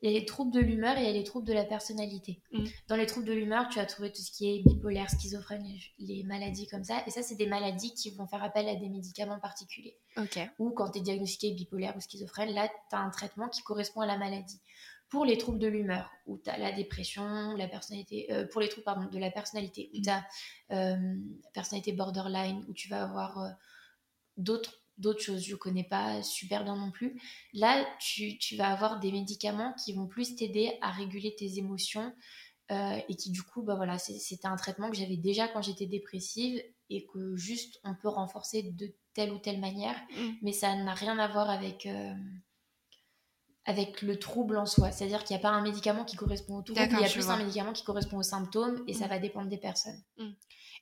[0.05, 1.65] il y a les troubles de l'humeur et il y a les troubles de la
[1.65, 2.39] personnalité.
[2.51, 2.65] Mm.
[2.87, 5.65] Dans les troubles de l'humeur, tu as trouvé tout ce qui est bipolaire, schizophrène,
[5.97, 7.01] les maladies comme ça.
[7.07, 9.97] Et ça, c'est des maladies qui vont faire appel à des médicaments particuliers.
[10.59, 14.01] Ou quand tu es diagnostiqué bipolaire ou schizophrène, là, tu as un traitement qui correspond
[14.01, 14.59] à la maladie.
[15.09, 18.69] Pour les troubles de l'humeur, où tu as la dépression, la personnalité, euh, pour les
[18.69, 20.25] troubles pardon, de la personnalité, où tu as
[20.71, 21.15] euh,
[21.53, 23.49] personnalité borderline, où tu vas avoir euh,
[24.37, 25.43] d'autres d'autres choses.
[25.43, 27.19] Je connais pas super bien non plus.
[27.53, 32.13] Là, tu, vas avoir des médicaments qui vont plus t'aider à réguler tes émotions
[32.71, 35.85] euh, et qui, du coup, bah voilà, c'était un traitement que j'avais déjà quand j'étais
[35.85, 40.29] dépressive et que juste on peut renforcer de telle ou telle manière, mm.
[40.41, 41.85] mais ça n'a rien à voir avec.
[41.85, 42.13] Euh,
[43.67, 44.91] avec le trouble en soi.
[44.91, 47.29] C'est-à-dire qu'il n'y a pas un médicament qui correspond au trouble, il y a plus
[47.29, 49.09] un médicament qui correspond aux symptômes et ça mm.
[49.09, 49.99] va dépendre des personnes.
[50.19, 50.29] Mm.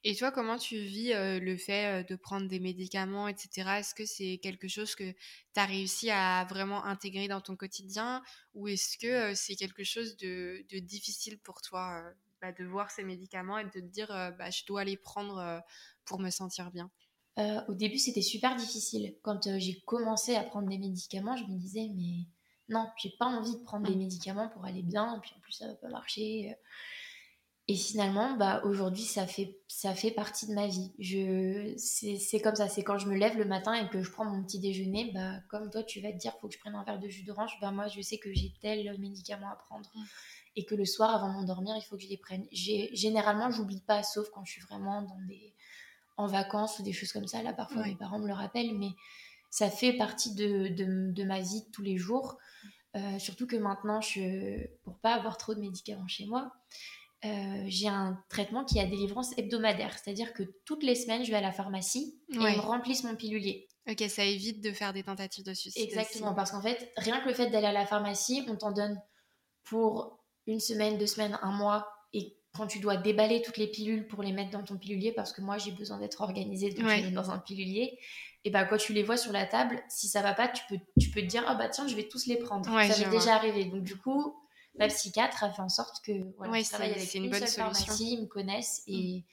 [0.06, 3.78] Et toi, comment tu vis euh, le fait de prendre des médicaments, etc.
[3.80, 8.22] Est-ce que c'est quelque chose que tu as réussi à vraiment intégrer dans ton quotidien?
[8.54, 12.04] Ou est-ce que euh, c'est quelque chose de, difficile pour toi
[12.41, 15.62] bah, de voir ces médicaments et de te dire bah, je dois les prendre
[16.04, 16.91] pour me sentir bien?
[17.68, 19.16] Au début, c'était super difficile.
[19.24, 22.28] Quand j'ai commencé à prendre des médicaments, je me disais mais
[22.70, 23.99] non, j'ai pas envie de prendre des mmh.
[23.99, 26.56] médicaments pour aller bien, et puis en plus ça va pas marcher.
[27.70, 30.91] Et finalement, bah, aujourd'hui, ça fait, ça fait partie de ma vie.
[30.99, 32.68] Je, c'est, comme ça.
[32.68, 35.39] C'est quand je me lève le matin et que je prends mon petit déjeuner, bah,
[35.49, 37.57] comme toi, tu vas te dire, faut que je prenne un verre de jus d'orange.
[37.61, 39.89] Bah, moi, je sais que j'ai tel médicament à prendre.
[39.95, 40.03] Mm.
[40.57, 42.45] Et que le soir, avant de m'endormir, il faut que je les prenne.
[42.51, 45.53] J'ai, généralement, j'oublie pas, sauf quand je suis vraiment dans des,
[46.18, 47.41] en vacances ou des choses comme ça.
[47.43, 48.91] Là, parfois, mes parents me le rappellent, mais
[49.49, 52.38] ça fait partie de, de, de ma vie de tous les jours.
[52.38, 52.68] Mm.
[52.95, 56.51] Euh, surtout que maintenant, je, pour pas avoir trop de médicaments chez moi,
[57.26, 61.38] euh, j'ai un traitement qui a délivrance hebdomadaire, c'est-à-dire que toutes les semaines, je vais
[61.38, 63.67] à la pharmacie et ils me remplissent mon pilulier.
[63.89, 65.84] Ok, ça évite de faire des tentatives de suicide.
[65.84, 69.01] Exactement, parce qu'en fait, rien que le fait d'aller à la pharmacie, on t'en donne
[69.63, 74.07] pour une semaine, deux semaines, un mois, et quand tu dois déballer toutes les pilules
[74.07, 77.11] pour les mettre dans ton pilulier, parce que moi j'ai besoin d'être organisée de les
[77.11, 77.97] dans un pilulier,
[78.45, 80.78] et bah quand tu les vois sur la table, si ça va pas, tu peux,
[80.99, 82.65] tu peux te dire, ah bah tiens, je vais tous les prendre.
[82.65, 83.65] ça m'est déjà arrivé.
[83.65, 84.36] Donc du coup,
[84.76, 87.49] ma psychiatre a fait en sorte que voilà, je travaille avec une, une bonne seule
[87.49, 89.24] pharmacie, ils me connaissent et mm.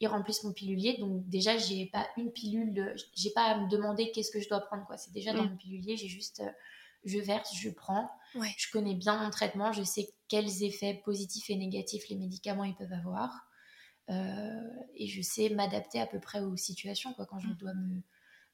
[0.00, 0.96] ils remplissent mon pilulier.
[0.98, 4.60] Donc déjà, j'ai pas une pilule, j'ai pas à me demander qu'est-ce que je dois
[4.60, 4.96] prendre quoi.
[4.96, 5.50] C'est déjà dans mm.
[5.50, 6.50] mon pilulier, j'ai juste euh,
[7.04, 8.10] je verse, je prends.
[8.34, 12.74] Je connais bien mon traitement, je sais quels effets positifs et négatifs les médicaments ils
[12.74, 13.46] peuvent avoir.
[14.10, 17.12] Euh, et je sais m'adapter à peu près aux situations.
[17.14, 17.26] Quoi.
[17.26, 17.56] Quand je mm.
[17.56, 18.02] dois me,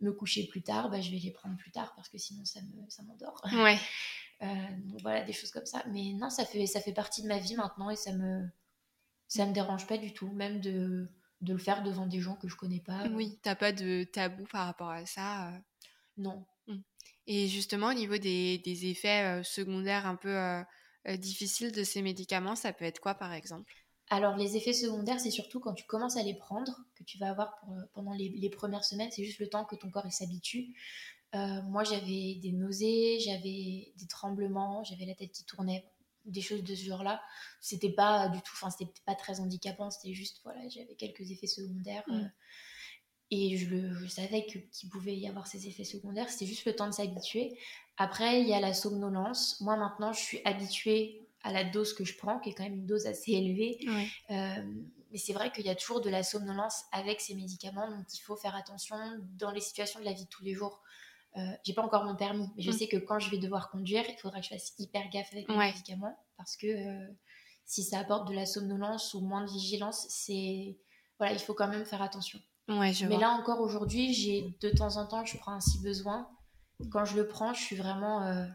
[0.00, 2.60] me coucher plus tard, bah, je vais les prendre plus tard parce que sinon ça
[2.62, 3.40] m'endort.
[3.44, 3.78] Me, ça ouais.
[4.42, 4.46] Euh,
[4.84, 5.82] donc voilà, des choses comme ça.
[5.90, 8.46] Mais non, ça fait, ça fait partie de ma vie maintenant et ça me,
[9.26, 11.08] ça me dérange pas du tout, même de,
[11.40, 13.06] de le faire devant des gens que je connais pas.
[13.08, 15.58] Oui, t'as pas de tabou par rapport à ça euh.
[16.16, 16.46] Non.
[16.66, 16.78] Mmh.
[17.26, 20.36] Et justement, au niveau des, des effets euh, secondaires un peu
[21.16, 23.72] difficiles de ces médicaments, ça peut être quoi par exemple?
[24.10, 27.28] Alors les effets secondaires, c'est surtout quand tu commences à les prendre, que tu vas
[27.30, 27.60] avoir
[27.92, 30.74] pendant les, les, premières semaines, c'est juste le temps que ton corps s'habitue.
[31.34, 35.84] Euh, moi, j'avais des nausées, j'avais des tremblements, j'avais la tête qui tournait,
[36.24, 37.20] des choses de ce genre-là.
[37.60, 41.46] C'était pas du tout, enfin, c'était pas très handicapant, c'était juste, voilà, j'avais quelques effets
[41.46, 42.04] secondaires.
[42.06, 42.14] Mm.
[42.14, 42.28] Euh,
[43.30, 46.74] et je, le, je savais qu'il pouvait y avoir ces effets secondaires, c'était juste le
[46.74, 47.58] temps de s'habituer.
[47.98, 49.60] Après, il y a la somnolence.
[49.60, 52.74] Moi, maintenant, je suis habituée à la dose que je prends, qui est quand même
[52.74, 53.78] une dose assez élevée.
[54.30, 54.62] Euh,
[55.10, 58.20] mais c'est vrai qu'il y a toujours de la somnolence avec ces médicaments, donc il
[58.20, 58.96] faut faire attention
[59.38, 60.82] dans les situations de la vie de tous les jours.
[61.36, 62.74] Euh, j'ai pas encore mon permis, mais je mm.
[62.74, 65.48] sais que quand je vais devoir conduire, il faudra que je fasse hyper gaffe avec
[65.48, 67.06] les médicaments parce que euh,
[67.64, 70.78] si ça apporte de la somnolence ou moins de vigilance, c'est
[71.18, 72.38] voilà, il faut quand même faire attention.
[72.68, 75.80] Ouais, je mais là encore aujourd'hui, j'ai de temps en temps, je prends un si
[75.82, 76.28] besoin.
[76.90, 78.46] Quand je le prends, je suis vraiment euh,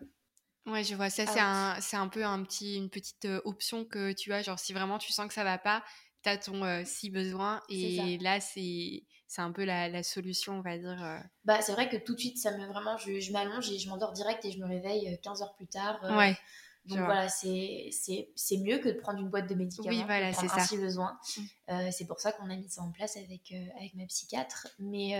[0.66, 1.10] Ouais, je vois.
[1.10, 4.44] Ça, c'est un, un peu un petit, une petite option que tu as.
[4.44, 5.84] Genre, si vraiment tu sens que ça va pas,
[6.24, 7.62] tu as ton si besoin.
[7.70, 11.04] Et là, c'est un peu la, solution, on va dire.
[11.04, 11.20] Euh.
[11.46, 13.90] Bah, c'est vrai que tout de suite, ça me vraiment, je, je m'allonge et je
[13.90, 16.00] m'endors direct et je me réveille 15 euh, heures plus tard.
[16.04, 16.18] Euh.
[16.18, 16.38] ouais.
[16.86, 17.90] Donc voilà, c'est
[18.58, 19.88] mieux que de prendre une boîte de médicaments.
[19.88, 20.60] Oui, voilà, c'est ça.
[20.60, 21.18] Si besoin.
[21.38, 21.92] Mmh.
[21.92, 24.68] c'est pour ça qu'on a mis ça en place avec, avec ma psychiatre.
[24.80, 25.14] Mais,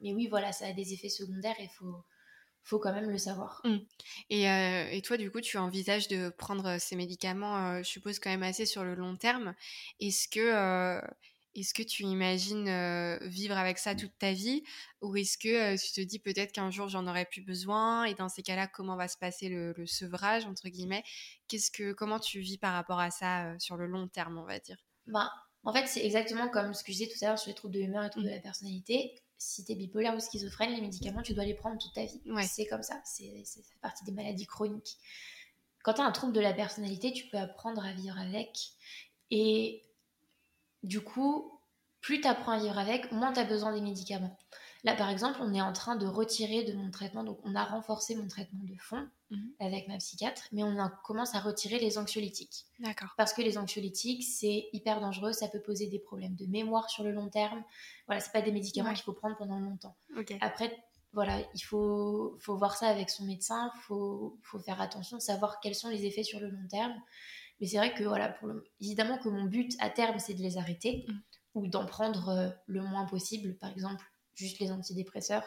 [0.00, 1.94] mais oui, voilà, ça a des effets secondaires et il faut,
[2.64, 3.60] faut quand même le savoir.
[3.64, 3.78] Mmh.
[4.30, 8.42] Et, et, toi, du coup, tu envisages de prendre ces médicaments, je suppose, quand même
[8.42, 9.54] assez sur le long terme.
[10.00, 11.00] Est-ce que
[11.54, 14.62] est-ce que tu imagines vivre avec ça toute ta vie?
[15.02, 18.04] Ou est-ce que tu te dis peut-être qu'un jour j'en aurais plus besoin?
[18.04, 21.04] Et dans ces cas-là comment va se passer le, sevrage entre guillemets?
[21.48, 24.58] Qu'est-ce que comment tu vis par rapport à ça sur le long terme on va
[24.58, 24.78] dire?
[25.06, 25.28] Ben,
[25.64, 27.74] en fait c'est exactement comme ce que je disais tout à l'heure sur les troubles
[27.74, 29.14] de l'humeur et troubles de la personnalité.
[29.44, 32.22] Si tu es bipolaire ou schizophrène, les médicaments tu dois les prendre toute ta vie.
[32.48, 33.44] C'est comme ça, c'est
[33.80, 34.98] partie des maladies chroniques.
[35.82, 38.56] Quand tu as un trouble de la personnalité, tu peux apprendre à vivre avec
[39.30, 39.82] et
[40.84, 41.60] du coup,
[42.00, 44.38] plus tu apprends à vivre avec, moins tu as besoin des médicaments.
[44.84, 47.64] Là, par exemple, on est en train de retirer de mon traitement, donc on a
[47.64, 49.52] renforcé mon traitement de fond mhm.
[49.60, 52.66] avec ma psychiatre, mais on commence à retirer les anxiolytiques.
[52.80, 53.10] D'accord.
[53.16, 57.04] Parce que les anxiolytiques, c'est hyper dangereux, ça peut poser des problèmes de mémoire sur
[57.04, 57.62] le long terme.
[58.06, 59.96] Voilà, c'est pas des médicaments qu'il faut prendre pendant longtemps.
[60.40, 60.76] Après,
[61.12, 65.60] voilà, il faut, faut voir ça avec son médecin, il faut, faut faire attention, savoir
[65.60, 66.94] quels sont les effets sur le long terme.
[67.60, 70.58] Mais c'est vrai que, voilà, pour évidemment que mon but à terme, c'est de les
[70.58, 71.12] arrêter mm.
[71.54, 74.04] ou d'en prendre euh, le moins possible, par exemple,
[74.34, 75.44] juste les antidépresseurs.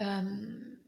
[0.00, 0.22] Euh,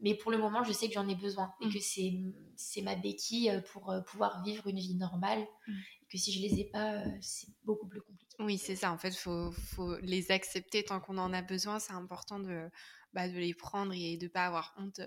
[0.01, 1.73] mais pour le moment, je sais que j'en ai besoin et mm.
[1.73, 5.45] que c'est ma béquille euh, pour pouvoir vivre une vie normale.
[5.67, 5.73] Mm.
[5.73, 8.35] Et que si je les ai pas, c'est beaucoup plus compliqué.
[8.39, 8.91] Oui, c'est ça.
[8.91, 11.79] En fait, il faut, faut, les accepter tant qu'on en a besoin.
[11.79, 12.69] C'est important de,
[13.13, 15.01] bah, de les prendre et de ne pas avoir honte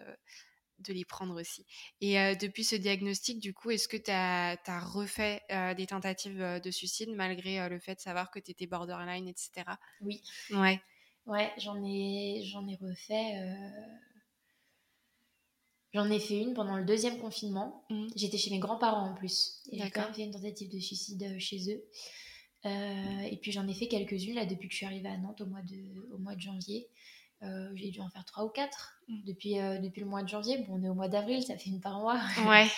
[0.80, 1.64] de les prendre aussi.
[2.00, 5.40] Et depuis ce diagnostic, du coup, est-ce que tu as, refait
[5.76, 9.64] des tentatives de suicide malgré le fait de savoir que tu étais borderline, etc.
[10.00, 10.20] Oui.
[10.50, 10.82] Ouais.
[11.26, 13.56] Ouais, j'en ai, j'en ai refait.
[15.94, 17.84] J'en ai fait une pendant le deuxième confinement.
[17.88, 18.06] Mmh.
[18.16, 19.62] J'étais chez mes grands-parents en plus.
[19.70, 21.84] Et j'ai quand même fait une tentative de suicide chez eux.
[22.64, 25.46] et puis j'en ai fait quelques-unes là depuis que je suis arrivée à Nantes au
[25.46, 26.88] mois de, au mois de janvier.
[27.74, 29.24] j'ai dû en faire trois ou quatre mm.
[29.24, 30.58] depuis, depuis le mois de janvier.
[30.66, 32.20] Bon, on est au mois d'avril, ça fait une par mois.
[32.46, 32.66] Ouais.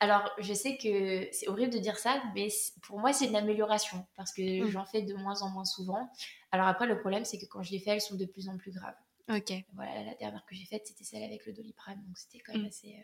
[0.00, 2.48] Alors, je sais que c'est horrible de dire ça, mais
[2.82, 4.70] pour moi, c'est une amélioration parce que mm.
[4.70, 6.10] j'en fais de moins en moins souvent.
[6.54, 8.56] Alors après, le problème, c'est que quand je les fais, elles sont de plus en
[8.56, 8.94] plus graves.
[9.28, 9.52] Ok.
[9.72, 12.62] Voilà, la dernière que j'ai faite, c'était celle avec le doliprane, donc c'était quand même
[12.62, 12.68] mm.
[12.68, 13.02] assez, euh,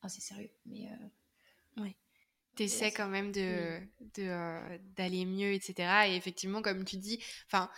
[0.00, 0.50] assez sérieux.
[0.64, 1.94] Mais euh, ouais
[2.58, 3.78] t'essaies quand même de,
[4.18, 6.08] euh, d'aller mieux, etc.
[6.08, 7.70] Et effectivement, comme tu dis, enfin,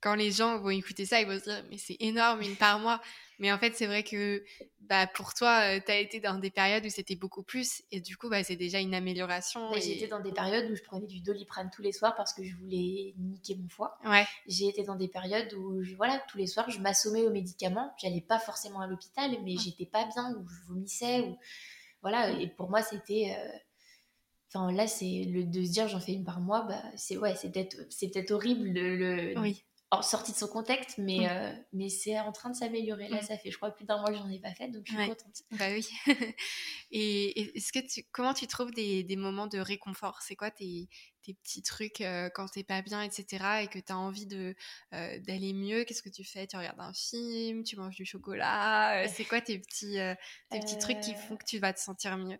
[0.00, 2.78] quand les gens vont écouter ça, ils vont se dire, mais c'est énorme, une par
[2.78, 3.00] mois.
[3.40, 4.44] Mais en fait, c'est vrai que
[4.80, 7.82] bah, pour toi, euh, tu as été dans des périodes où c'était beaucoup plus.
[7.90, 9.72] Et du coup, bah, c'est déjà une amélioration.
[9.74, 12.44] J'ai été dans des périodes où je prenais du doliprane tous les soirs parce que
[12.44, 13.98] je voulais niquer mon foie.
[14.04, 14.24] Ouais.
[14.46, 17.92] J'ai été dans des périodes où, voilà, tous les soirs, je m'assommais aux médicaments.
[18.00, 21.22] J'allais pas forcément à l'hôpital, mais j'étais pas bien, ou je vomissais.
[21.22, 21.36] Ou...
[22.02, 23.36] Voilà, et pour moi, c'était.
[23.36, 23.58] Euh,
[24.52, 27.34] Enfin, là, c'est le de se dire j'en fais une par mois, bah, c'est ouais,
[27.36, 29.62] c'est peut-être c'est peut-être horrible le, le oui.
[30.00, 33.08] sorti de son contexte, mais euh, mais c'est en train de s'améliorer.
[33.08, 34.92] Là, ça fait je crois plus d'un mois que j'en ai pas fait, donc je
[34.92, 35.42] suis contente.
[35.50, 35.86] Bah oui.
[36.90, 40.22] et est-ce que tu comment tu trouves des, des moments de réconfort?
[40.22, 40.88] C'est quoi tes,
[41.20, 43.62] tes petits trucs euh, quand t'es pas bien, etc.
[43.62, 44.54] et que tu as envie de
[44.94, 45.84] euh, d'aller mieux?
[45.84, 46.46] Qu'est-ce que tu fais?
[46.46, 49.98] Tu regardes un film Tu manges du chocolat C'est quoi tes petits
[50.48, 52.38] tes petits trucs qui font que tu vas te sentir mieux?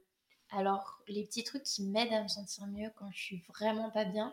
[0.50, 4.04] Alors, les petits trucs qui m'aident à me sentir mieux quand je suis vraiment pas
[4.04, 4.32] bien,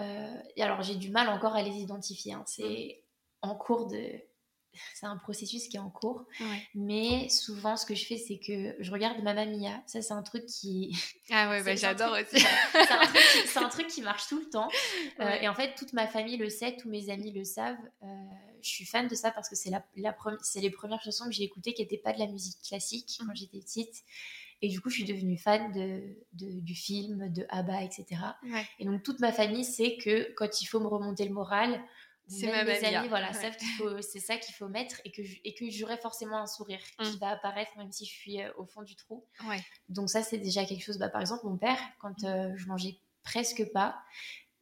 [0.00, 2.32] euh, et alors j'ai du mal encore à les identifier.
[2.32, 2.44] Hein.
[2.46, 3.02] C'est
[3.42, 4.00] en cours de.
[4.94, 6.26] C'est un processus qui est en cours.
[6.74, 9.80] Mais souvent, ce que je fais, c'est que je regarde Mamma Mia.
[9.86, 10.96] Ça, c'est un truc qui.
[11.30, 12.44] Ah ouais, bah, j'adore aussi.
[13.46, 14.68] c'est un, truc qui marche tout le temps.
[15.20, 17.78] Euh, et en fait, toute ma famille le sait, tous mes amis le savent.
[18.02, 18.06] Euh,
[18.62, 20.16] je suis fan de ça parce que c'est la, la
[20.56, 23.36] les premières chansons que j'ai écoutées qui n'étaient pas de la musique classique quand mmh.
[23.36, 24.02] j'étais petite.
[24.62, 28.06] Et du coup, je suis devenue fan de, du film, de ABBA, etc.
[28.78, 31.82] Et donc, toute ma famille sait que quand il faut me remonter le moral,
[32.26, 35.98] c'est ma mes amis, voilà, c'est ça qu'il faut mettre et que, et que j'aurai
[35.98, 37.18] forcément un sourire qui mm.
[37.18, 39.24] va apparaître même si je suis euh, au fond du trou.
[39.88, 40.98] Donc ça, c'est déjà quelque chose.
[40.98, 42.26] Bah, par exemple, mon père, quand mm.
[42.26, 43.98] euh, je mangeais presque pas,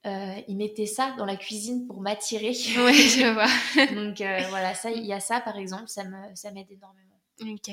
[0.06, 2.48] euh, il mettait ça dans la cuisine pour m'attirer.
[2.50, 2.54] Oui,
[3.08, 3.94] je vois.
[3.94, 4.18] Donc
[4.48, 7.20] voilà, ça, il y a ça par exemple, ça m'aide ça énormément.
[7.40, 7.70] Ok.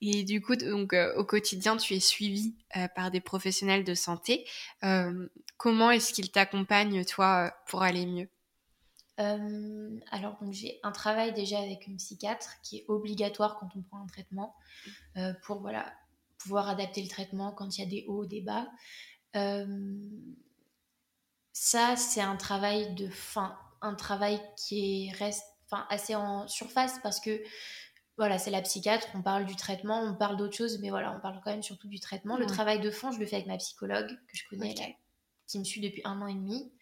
[0.00, 3.94] Et du coup, donc, euh, au quotidien, tu es suivi euh, par des professionnels de
[3.94, 4.46] santé.
[4.84, 8.28] Euh, comment est-ce qu'ils t'accompagnent, toi, pour aller mieux?
[9.18, 14.06] Alors, j'ai un travail déjà avec une psychiatre qui est obligatoire quand on prend un
[14.06, 14.54] traitement
[15.42, 15.90] pour voilà,
[16.36, 18.66] pouvoir adapter le traitement quand il y a des hauts, des bas.
[21.54, 25.46] ça, c'est un travail de fin, un travail qui reste
[25.88, 27.42] assez en surface parce que
[28.16, 31.20] voilà, c'est la psychiatre, on parle du traitement, on parle d'autre chose, mais voilà, on
[31.20, 32.36] parle quand même surtout du traitement.
[32.36, 34.74] Le travail de fond, je le fais avec ma psychologue, que je connais,
[35.46, 36.72] qui me suit depuis un an et demi.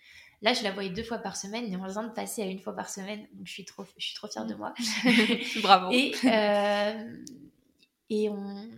[0.43, 2.61] Là, je la voyais deux fois par semaine, et on besoin de passer à une
[2.61, 4.74] fois par semaine, donc je suis trop, je suis trop fière de moi.
[5.62, 5.91] Bravo.
[5.91, 7.24] Et, euh,
[8.11, 8.68] et on,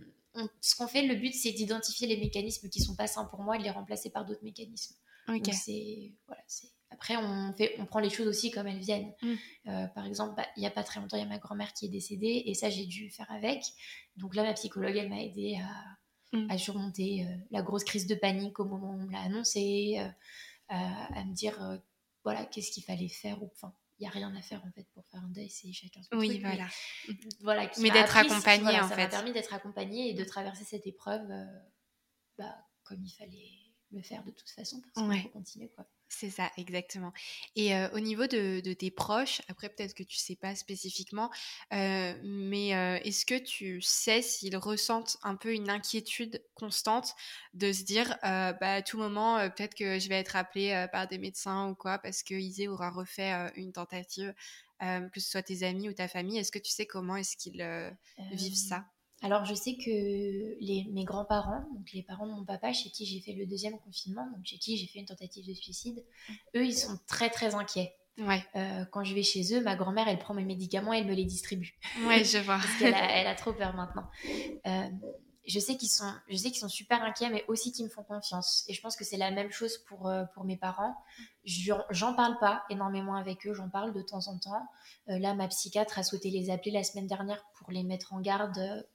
[0.61, 3.55] ce qu'on fait, le but, c'est d'identifier les mécanismes qui sont pas sains pour moi
[3.55, 4.95] et de les remplacer par d'autres mécanismes.
[5.27, 9.13] Donc c'est voilà, c'est après, on, fait, on prend les choses aussi comme elles viennent.
[9.21, 9.33] Mm.
[9.67, 11.73] Euh, par exemple, bah, il n'y a pas très longtemps, il y a ma grand-mère
[11.73, 13.63] qui est décédée et ça, j'ai dû faire avec.
[14.15, 15.59] Donc là, ma psychologue, elle m'a aidé
[16.31, 16.57] à, mm.
[16.57, 20.09] surmonter euh, la grosse crise de panique au moment où on me l'a annoncé, euh,
[20.69, 21.79] à me dire,
[22.23, 23.37] voilà, qu'est-ce qu'il fallait faire.
[23.43, 26.01] Enfin, il n'y a rien à faire en fait pour faire un deuil, c'est chacun
[26.03, 26.67] son oui, voilà.
[27.07, 28.95] Mais, voilà, mais d'être accompagné en ça fait.
[28.95, 31.27] Ça m'a permis d'être accompagnée et de traverser cette épreuve
[32.37, 33.49] bah, comme il fallait
[33.91, 35.87] le faire de toute façon parce qu'il faut continuer quoi.
[36.09, 37.11] C'est ça, exactement.
[37.57, 41.29] Et au niveau de, tes proches, après peut-être que tu sais pas spécifiquement,
[41.71, 42.69] mais
[43.03, 47.13] est-ce que tu sais s'ils ressentent un peu une inquiétude constante
[47.53, 51.17] de se dire, bah, à tout moment, peut-être que je vais être appelée par des
[51.17, 54.33] médecins ou quoi, parce que Isée aura refait une tentative,
[54.79, 56.37] que ce soit tes amis ou ta famille?
[56.37, 57.63] Est-ce que tu sais comment est-ce qu'ils
[58.31, 58.85] vivent ça?
[59.23, 63.05] Alors, je sais que les, mes grands-parents, donc les parents de mon papa, chez qui
[63.05, 66.03] j'ai fait le deuxième confinement, donc chez qui j'ai fait une tentative de suicide,
[66.55, 67.95] eux, ils sont très très inquiets.
[68.19, 68.43] Ouais.
[68.55, 71.13] Euh, quand je vais chez eux, ma grand-mère, elle prend mes médicaments et elle me
[71.13, 71.77] les distribue.
[72.05, 72.57] Ouais, je vois.
[72.57, 74.07] Parce qu'elle a, elle a trop peur maintenant.
[74.65, 74.89] Euh,
[75.47, 78.03] je sais qu'ils sont, je sais qu'ils sont super inquiets, mais aussi qu'ils me font
[78.03, 78.65] confiance.
[78.67, 80.95] Et je pense que c'est la même chose pour, euh, pour mes parents.
[81.45, 84.67] J'en parle pas énormément avec eux, j'en parle de temps en temps.
[85.07, 88.85] là, ma psychiatre a souhaité les appeler la semaine dernière pour les mettre en garde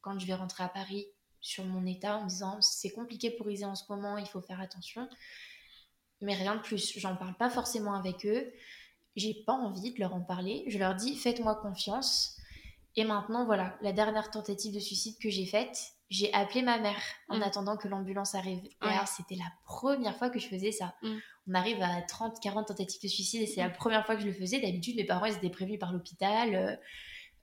[0.00, 1.06] quand je vais rentrer à Paris
[1.40, 4.40] sur mon état en me disant c'est compliqué pour Isée en ce moment, il faut
[4.40, 5.08] faire attention.
[6.20, 6.98] Mais rien de plus.
[6.98, 8.52] J'en parle pas forcément avec eux.
[9.16, 10.64] J'ai pas envie de leur en parler.
[10.68, 12.36] Je leur dis faites-moi confiance.
[12.96, 17.00] Et maintenant, voilà, la dernière tentative de suicide que j'ai faite, j'ai appelé ma mère
[17.28, 17.42] en mm.
[17.42, 18.64] attendant que l'ambulance arrive.
[18.64, 20.94] Et alors, c'était la première fois que je faisais ça.
[21.02, 21.16] Mm.
[21.48, 24.26] On arrive à 30, 40 tentatives de suicide et c'est la première fois que je
[24.26, 24.60] le faisais.
[24.60, 26.54] D'habitude, mes parents, ils étaient prévenus par l'hôpital.
[26.54, 26.76] Euh,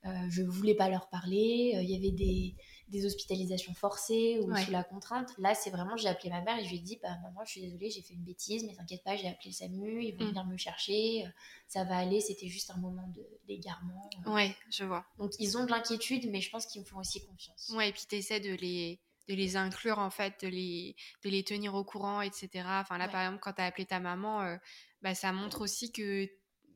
[0.04, 1.72] euh, je voulais pas leur parler.
[1.74, 2.54] Euh, il y avait des,
[2.88, 5.32] des hospitalisations forcées ou sous la contrainte.
[5.38, 7.50] Là, c'est vraiment, j'ai appelé ma mère et je lui ai dit, bah, maman, je
[7.50, 10.26] suis désolée, j'ai fait une bêtise, mais t'inquiète pas, j'ai appelé le SAMU, ils vont
[10.26, 11.24] venir me chercher,
[11.66, 13.12] ça va aller, c'était juste un moment
[13.46, 14.08] d'égarement.
[14.26, 15.04] Ouais, je vois.
[15.18, 17.72] Donc, ils ont de l'inquiétude, mais je pense qu'ils me font aussi confiance.
[17.74, 21.28] Ouais, et puis tu essaies de les de les inclure en fait, de les, de
[21.28, 22.48] les tenir au courant, etc.
[22.64, 24.56] Enfin là, par exemple, quand tu as appelé ta maman,
[25.02, 26.26] bah, ça montre aussi que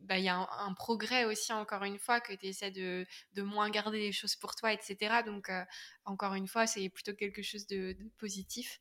[0.04, 3.06] bah, y a un, progrès aussi, encore une fois, que tu essaies de,
[3.42, 5.22] moins garder les choses pour toi, etc.
[5.24, 5.64] Donc, euh,
[6.04, 8.80] encore une fois, c'est plutôt quelque chose de, positif.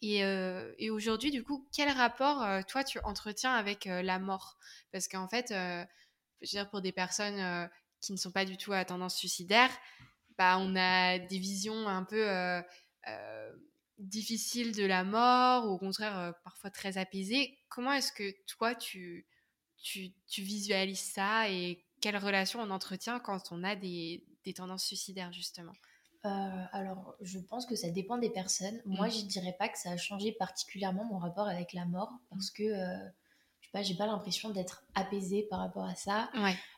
[0.00, 4.56] Et, euh, et aujourd'hui, du coup, quel rapport, euh, toi, tu entretiens avec la mort?
[4.92, 5.84] Parce qu'en fait, je
[6.40, 7.68] veux dire, pour des personnes
[8.00, 9.70] qui ne sont pas du tout à tendance suicidaire,
[10.38, 12.62] bah, on a des visions un peu
[13.98, 17.58] difficiles de la mort, ou au contraire, parfois très apaisées.
[17.68, 19.26] Comment est-ce que toi, tu
[19.82, 24.24] tu, visualises ça et quelle relation on entretient quand on a des,
[24.56, 25.72] tendances suicidaires, justement?
[26.24, 26.28] Euh,
[26.72, 28.80] alors, je pense que ça dépend des personnes.
[28.84, 29.10] Moi, mmh.
[29.10, 32.50] je ne dirais pas que ça a changé particulièrement mon rapport avec la mort parce
[32.50, 33.08] que euh,
[33.60, 36.30] je sais pas, j'ai pas l'impression d'être apaisée par rapport à ça,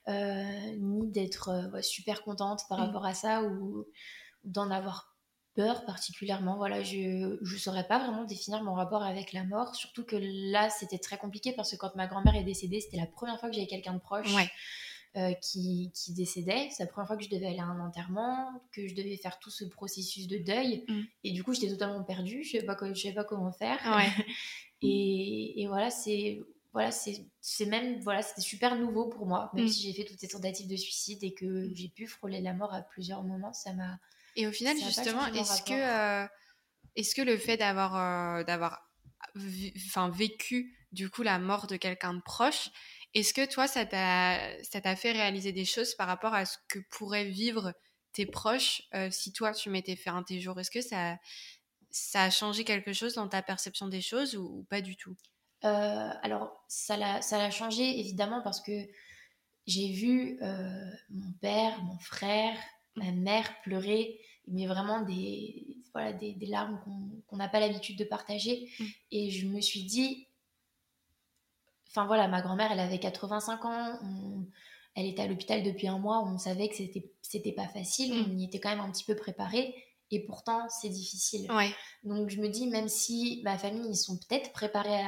[0.09, 2.83] euh, ni d'être super contente par mmh.
[2.83, 3.87] rapport à ça ou
[4.45, 5.14] d'en avoir
[5.55, 6.57] peur particulièrement.
[6.57, 10.71] Voilà, je ne saurais pas vraiment définir mon rapport avec la mort, surtout que là,
[10.71, 13.55] c'était très compliqué parce que quand ma grand-mère est décédée, c'était la première fois que
[13.55, 14.33] j'avais quelqu'un de proche.
[15.17, 16.67] Euh, qui, qui, décédait.
[16.73, 19.39] C'est la première fois que je devais aller à un enterrement, que je devais faire
[19.39, 20.85] tout ce processus de deuil.
[20.89, 21.03] Mm.
[21.23, 22.43] Et du coup, j'étais totalement perdue.
[22.43, 23.79] Je ne savais, savais, pas comment faire.
[24.83, 26.43] et, et, voilà, c'est
[26.73, 29.53] voilà, c'est même voilà, c'était super nouveau pour moi.
[29.55, 29.69] Même mm.
[29.69, 32.75] si j'ai fait toutes ces tentatives de suicide et que j'ai pu frôler la mort
[32.75, 34.01] à plusieurs moments, ça m'a
[34.37, 36.27] et au final, justement, est-ce que, euh,
[36.97, 38.81] est-ce que le fait d'avoir, euh, d'avoir
[39.87, 42.71] enfin, vécu du coup la mort de quelqu'un de proche,
[43.15, 46.57] est-ce que toi, ça t'a, ça t'a fait réaliser des choses par rapport à ce
[46.69, 47.73] que pourraient vivre
[48.13, 51.17] tes proches euh, si toi, tu m'étais fait un tes jours Est-ce que ça,
[51.91, 55.17] ça a changé quelque chose dans ta perception des choses ou, pas du tout?
[55.63, 58.73] Alors, ça l'a, ça l'a changé évidemment parce que
[59.67, 60.39] j'ai vu
[61.09, 62.55] mon père, mon frère,
[62.97, 64.19] ma mère pleurait,
[64.49, 66.81] mais vraiment des, voilà, des, larmes
[67.27, 68.69] qu'on n'a pas l'habitude de partager.
[68.79, 68.85] Mm.
[69.13, 70.27] Et je me suis dit,
[71.89, 73.99] enfin voilà, ma grand-mère, elle avait 85 ans,
[74.95, 78.27] elle était à l'hôpital depuis un mois, on savait que c'était, pas facile, mm.
[78.31, 79.75] on y était quand même un petit peu préparé.
[80.11, 81.49] Et pourtant, c'est difficile.
[82.05, 85.03] Donc, je me dis, même si ma famille, ils sont peut-être préparés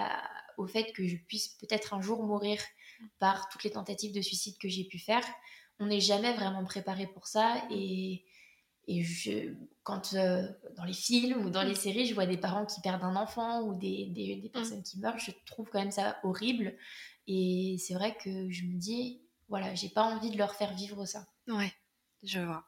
[0.57, 2.59] au fait que je puisse peut-être un jour mourir
[3.19, 5.25] par toutes les tentatives de suicide que j'ai pu faire,
[5.79, 7.63] on n'est jamais vraiment préparé pour ça.
[7.71, 8.25] Et,
[8.89, 10.47] et je, quand euh,
[10.77, 13.63] dans les films ou dans les séries, je vois des parents qui perdent un enfant
[13.63, 14.51] ou des, des, mm.
[14.51, 16.77] personnes qui meurent, je trouve quand même ça horrible.
[17.27, 21.05] Et c'est vrai que je me dis, voilà, j'ai pas envie de leur faire vivre
[21.05, 21.27] ça.
[21.49, 21.73] Ouais,
[22.23, 22.65] je vois.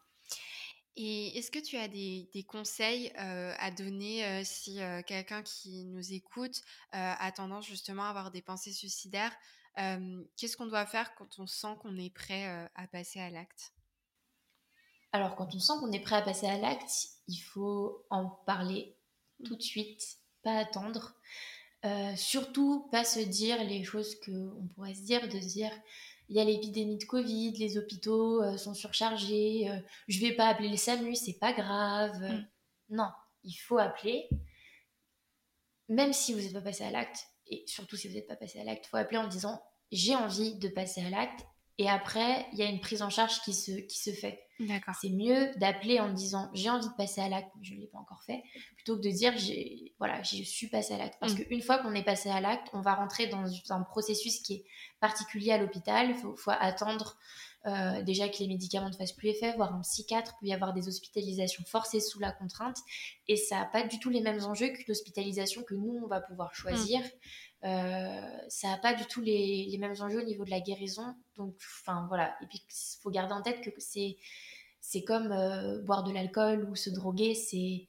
[0.96, 5.84] Et est-ce que tu as des, des conseils euh, à donner euh, si quelqu'un qui
[5.84, 9.32] nous écoute a tendance justement à avoir des pensées suicidaires
[10.36, 13.72] Qu'est-ce qu'on doit faire quand on sent qu'on est prêt à passer à l'acte?
[15.12, 18.96] Alors, quand on sent qu'on est prêt à passer à l'acte, il faut en parler
[19.44, 21.14] tout de suite, pas attendre.
[22.16, 25.72] surtout, pas se dire les choses qu'on pourrait se dire, de se dire
[26.28, 29.70] il y a l'épidémie de Covid, les hôpitaux sont surchargés,
[30.08, 32.20] je vais pas appeler le SAMU, c'est pas grave.
[32.20, 32.46] Mmh.
[32.90, 33.08] Non,
[33.44, 34.28] il faut appeler,
[35.88, 38.60] même si vous n'êtes pas passé à l'acte, et surtout si vous n'êtes pas passé
[38.60, 41.46] à l'acte, il faut appeler en disant j'ai envie de passer à l'acte.
[41.80, 44.42] Et après, il y a une prise en charge qui se, qui se fait.
[44.58, 44.96] D'accord.
[45.00, 47.98] C'est mieux d'appeler en disant j'ai envie de passer à l'acte, je ne l'ai pas
[47.98, 48.42] encore fait,
[48.74, 51.16] plutôt que de dire j'ai, voilà, je suis passé à l'acte.
[51.20, 51.44] Parce mm.
[51.44, 54.64] qu'une fois qu'on est passé à l'acte, on va rentrer dans un processus qui est
[54.98, 56.10] particulier à l'hôpital.
[56.10, 57.16] Il faut, faut, attendre
[57.66, 60.72] euh, déjà que les médicaments ne fassent plus effet, voir un psychiatre, peut y avoir
[60.72, 62.78] des hospitalisations forcées sous la contrainte,
[63.26, 66.20] et ça n'a pas du tout les mêmes enjeux qu'une hospitalisation que nous, on va
[66.20, 67.00] pouvoir choisir.
[67.64, 71.14] Euh, ça n'a pas du tout les, les, mêmes enjeux au niveau de la guérison.
[71.36, 72.36] Donc, enfin voilà.
[72.42, 74.16] Et puis, il faut garder en tête que c'est,
[74.80, 77.34] c'est comme euh, boire de l'alcool ou se droguer.
[77.34, 77.88] C'est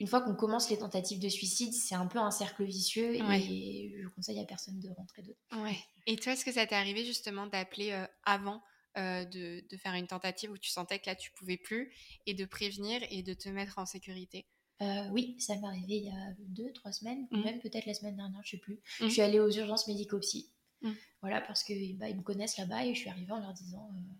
[0.00, 3.94] une fois qu'on commence les tentatives de suicide, c'est un peu un cercle vicieux et
[4.02, 5.62] je conseille à personne de rentrer dedans.
[5.62, 5.78] Ouais.
[6.06, 8.62] Et toi, est-ce que ça t'est arrivé justement d'appeler euh, avant
[8.96, 11.92] de, de, faire une tentative où tu sentais que là tu pouvais plus
[12.26, 14.46] et de prévenir et de te mettre en sécurité?
[14.82, 17.44] Euh, oui, ça m'est arrivé il y a deux, trois semaines, ou mmh.
[17.44, 18.74] même peut-être la semaine dernière, je sais plus.
[18.74, 19.06] Mmh.
[19.06, 20.50] Je suis allée aux urgences médico-psy.
[20.82, 20.92] Mmh.
[21.20, 23.88] Voilà, parce que bah, ils me connaissent là-bas et je suis arrivée en leur disant
[23.92, 24.14] euh,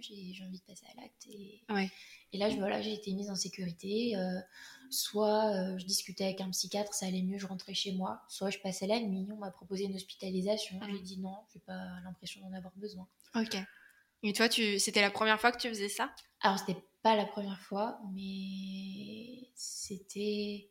[0.00, 1.26] j'ai envie de passer à l'acte.
[1.28, 1.90] Et, ouais.
[2.32, 4.16] et là, je, voilà, j'ai été mise en sécurité.
[4.16, 4.40] Euh,
[4.90, 8.22] soit euh, je discutais avec un psychiatre, ça allait mieux, je rentrais chez moi.
[8.28, 10.80] Soit je passais la nuit, on m'a proposé une hospitalisation.
[10.88, 13.08] J'ai dit non, j'ai pas l'impression d'en avoir besoin.
[13.34, 13.56] Ok.
[14.22, 14.78] Et toi, tu...
[14.78, 16.12] c'était la première fois que tu faisais ça?
[16.40, 20.70] Alors, c'était pas la première fois, mais c'était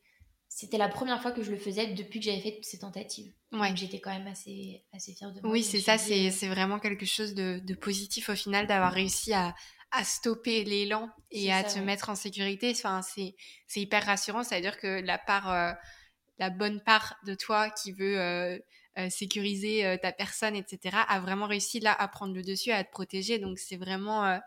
[0.56, 3.30] c'était la première fois que je le faisais depuis que j'avais fait toutes ces tentatives.
[3.51, 3.76] Ouais.
[3.76, 5.51] J'étais quand même assez, assez fière de moi.
[5.51, 9.53] Oui, c'est ça, c'est vraiment quelque chose de, de positif au final d'avoir réussi à,
[9.91, 12.72] à stopper l'élan et à te mettre en sécurité.
[12.74, 13.36] Enfin, c'est
[13.76, 14.43] hyper rassurant.
[14.43, 15.74] Ça veut dire que la part, euh,
[16.39, 18.58] la bonne part de toi qui veut euh,
[18.97, 22.91] euh, sécuriser ta personne, etc., a vraiment réussi là à prendre le dessus, à te
[22.91, 23.39] protéger.
[23.39, 24.39] Donc, c'est vraiment,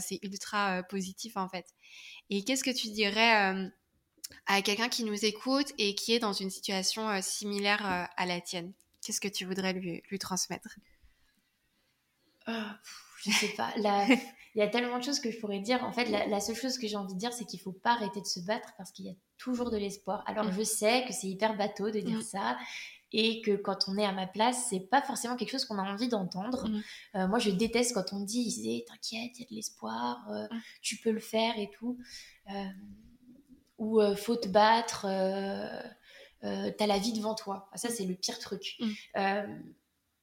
[0.00, 1.66] c'est ultra positif en fait.
[2.30, 3.70] Et qu'est-ce que tu dirais
[4.46, 8.26] à quelqu'un qui nous écoute et qui est dans une situation euh, similaire euh, à
[8.26, 8.72] la tienne
[9.04, 10.76] Qu'est-ce que tu voudrais lui, lui transmettre?
[12.46, 12.52] Oh,
[13.24, 13.72] Je sais pas.
[14.54, 15.82] Il y a tellement de choses que je pourrais dire.
[15.82, 18.20] En fait, la, seule chose que j'ai envie de dire, c'est qu'il faut pas arrêter
[18.20, 20.22] de se battre parce qu'il y a toujours de l'espoir.
[20.26, 20.52] Alors, mm.
[20.58, 22.22] je sais que c'est hyper bateau de dire mm.
[22.22, 22.58] ça
[23.12, 25.82] et que quand on est à ma place, c'est pas forcément quelque chose qu'on a
[25.82, 26.68] envie d'entendre.
[26.68, 26.82] Mm.
[27.16, 30.28] Euh, moi, je déteste quand on me dit T'inquiète, il y a de l'espoir,
[30.82, 31.98] tu peux le faire et tout
[33.82, 35.82] ou euh, faut te battre, euh,
[36.44, 37.68] euh, t'as la vie devant toi.
[37.74, 38.76] ça, c'est le pire truc.
[38.78, 38.92] Mm.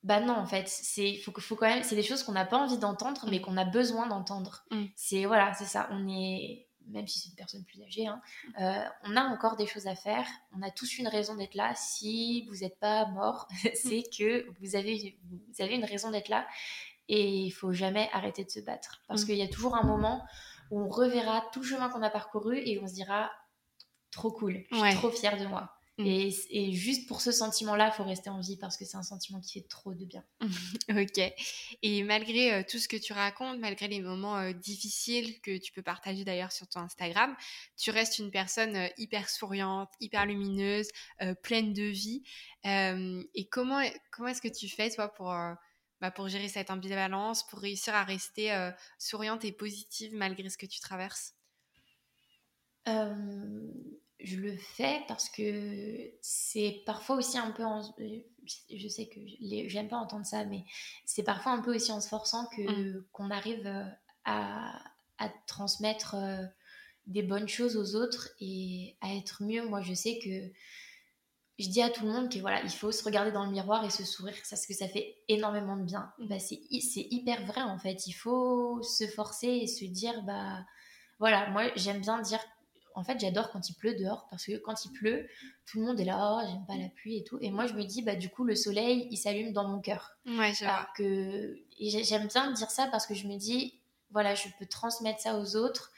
[0.04, 2.58] bah non, en fait, c'est faut, faut quand même, c'est des choses qu'on n'a pas
[2.58, 4.64] envie d'entendre, mais qu'on a besoin d'entendre.
[4.72, 4.86] Mm.
[4.96, 5.90] C'est voilà, c'est ça.
[5.92, 8.20] On est même si c'est une personne plus âgée, hein,
[9.04, 10.26] on a encore des choses à faire.
[10.58, 11.74] On a tous une raison d'être là.
[11.76, 16.48] Si vous n'êtes pas mort, c'est que vous avez, vous avez une raison d'être là.
[17.08, 19.02] Et il faut jamais arrêter de se battre.
[19.08, 19.26] Parce mm.
[19.26, 20.24] qu'il y a toujours un moment
[20.72, 23.32] où on reverra tout le chemin qu'on a parcouru et on se dira
[24.12, 25.72] trop cool, je suis trop fière de moi.
[26.00, 26.06] Mm.
[26.50, 29.42] Et, juste pour ce sentiment-là, il faut rester en vie parce que c'est un sentiment
[29.42, 30.24] qui fait trop de bien.
[30.90, 31.34] ok.
[31.84, 35.74] Et malgré euh, tout ce que tu racontes, malgré les moments euh, difficiles que tu
[35.74, 37.36] peux partager d'ailleurs sur ton Instagram,
[37.78, 40.88] tu restes une personne euh, hyper souriante, hyper lumineuse,
[41.44, 42.24] pleine de vie.
[42.64, 45.34] et comment, comment est-ce que tu fais, toi, pour,
[46.00, 50.66] bah, pour gérer cette ambivalence, pour réussir à rester souriante et positive malgré ce que
[50.66, 51.36] tu traverses?
[54.20, 57.82] Je le fais parce que c'est parfois aussi un peu en...
[58.70, 59.20] je sais que
[59.68, 60.66] j'aime pas entendre ça mais
[61.06, 63.06] c'est parfois un peu aussi en se forçant que mmh.
[63.14, 63.86] qu'on arrive euh,
[64.26, 64.78] à,
[65.20, 66.44] à transmettre euh,
[67.08, 70.52] des bonnes choses aux autres et à être mieux moi je sais que
[71.58, 73.86] je dis à tout le monde que voilà il faut se regarder dans le miroir
[73.86, 76.28] et se sourire parce que ça fait énormément de bien mmh.
[76.28, 80.66] bah, c'est hyper vrai en fait il faut se forcer et se dire bah
[81.20, 82.42] voilà moi j'aime bien dire
[82.96, 85.28] en fait, j'adore quand il pleut dehors parce que quand il pleut,
[85.66, 87.38] tout le monde est là, oh, j'aime pas la pluie et tout.
[87.42, 90.18] Et moi, je me dis, bah, du coup, le soleil, il s'allume dans mon cœur.
[90.26, 93.80] Ouais, Alors que, et j'aime bien dire ça parce que je me dis,
[94.12, 95.92] voilà, je peux transmettre ça aux autres.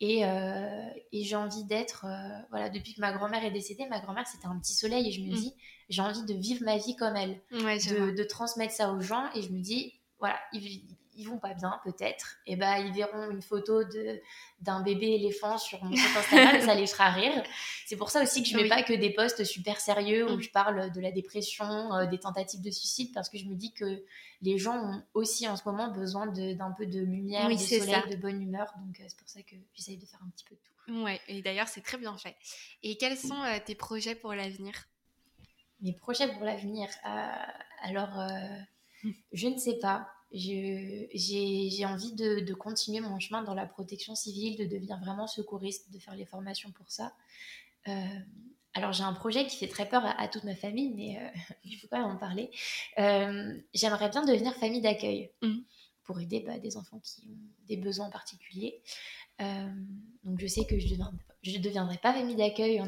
[0.00, 4.00] Et, euh, et j'ai envie d'être, euh, voilà, depuis que ma grand-mère est décédée, ma
[4.00, 5.34] grand-mère c'était un petit soleil et je me mm.
[5.34, 5.54] dis,
[5.88, 9.30] j'ai envie de vivre ma vie comme elle, de, de, transmettre ça aux gens.
[9.34, 10.38] Et je me dis, voilà,
[11.16, 14.20] ils vont pas bien peut-être, et ben ils verront une photo de
[14.60, 17.42] d'un bébé éléphant sur mon compte Instagram et ça les fera rire.
[17.86, 20.42] C'est pour ça aussi que je mets pas que des posts super sérieux où mm.
[20.42, 23.72] je parle de la dépression, euh, des tentatives de suicide parce que je me dis
[23.72, 24.02] que
[24.40, 28.16] les gens ont aussi en ce moment besoin d'un peu de lumière, de soleil, de
[28.16, 28.72] bonne humeur.
[28.78, 31.02] Donc euh, c'est pour ça que j'essaye de faire un petit peu de tout.
[31.04, 32.36] Ouais, et d'ailleurs c'est très bien fait.
[32.82, 34.72] Et quels sont euh, tes projets pour l'avenir?
[35.80, 36.88] Mes projets pour l'avenir,
[37.82, 38.26] alors
[39.32, 44.64] je ne sais pas j'ai envie de, continuer mon chemin dans la protection civile, de
[44.64, 47.14] devenir vraiment secouriste, de faire les formations pour ça.
[47.88, 47.92] Euh,
[48.72, 51.76] alors j'ai un projet qui fait très peur à, toute ma famille, mais euh, il
[51.76, 52.50] faut quand même en parler.
[52.98, 55.58] Euh, j'aimerais bien devenir famille d'accueil mmh.
[56.02, 58.82] pour aider bah, des enfants qui ont des besoins particuliers.
[59.38, 62.82] donc je sais que je ne deviendrai, pas famille d'accueil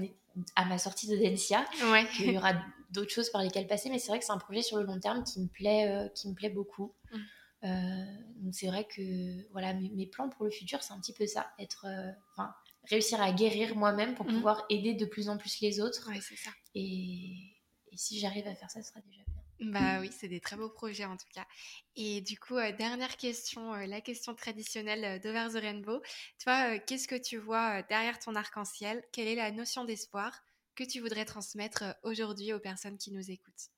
[0.57, 1.65] à ma sortie de Dencia.
[1.93, 2.07] Ouais.
[2.19, 2.55] Il y aura
[2.91, 4.99] d'autres choses par lesquelles passer, mais c'est vrai que c'est un projet sur le long
[4.99, 6.93] terme qui me plaît, qui me plaît beaucoup.
[7.13, 7.19] Mmh.
[7.65, 8.05] Euh,
[8.37, 11.51] donc c'est vrai que voilà, mes, plans pour le futur, c'est un petit peu ça,
[11.59, 12.55] être, euh, enfin,
[12.85, 14.35] réussir à guérir moi-même pour mmh.
[14.35, 16.09] pouvoir aider de plus en plus les autres.
[16.11, 16.51] Ouais, c'est ça.
[16.75, 17.53] Et,
[17.95, 19.73] si j'arrive à faire ça, ce sera déjà bien.
[19.73, 21.47] Bah oui, c'est des très beaux projets en tout cas.
[21.95, 26.03] Et du coup, euh, dernière question, la question traditionnelle d'Over the Rainbow.
[26.45, 29.03] Toi, qu'est-ce que tu vois derrière ton arc-en-ciel?
[29.13, 30.43] Quelle est la notion d'espoir
[30.75, 33.71] que tu voudrais transmettre aujourd'hui aux personnes qui nous écoutent?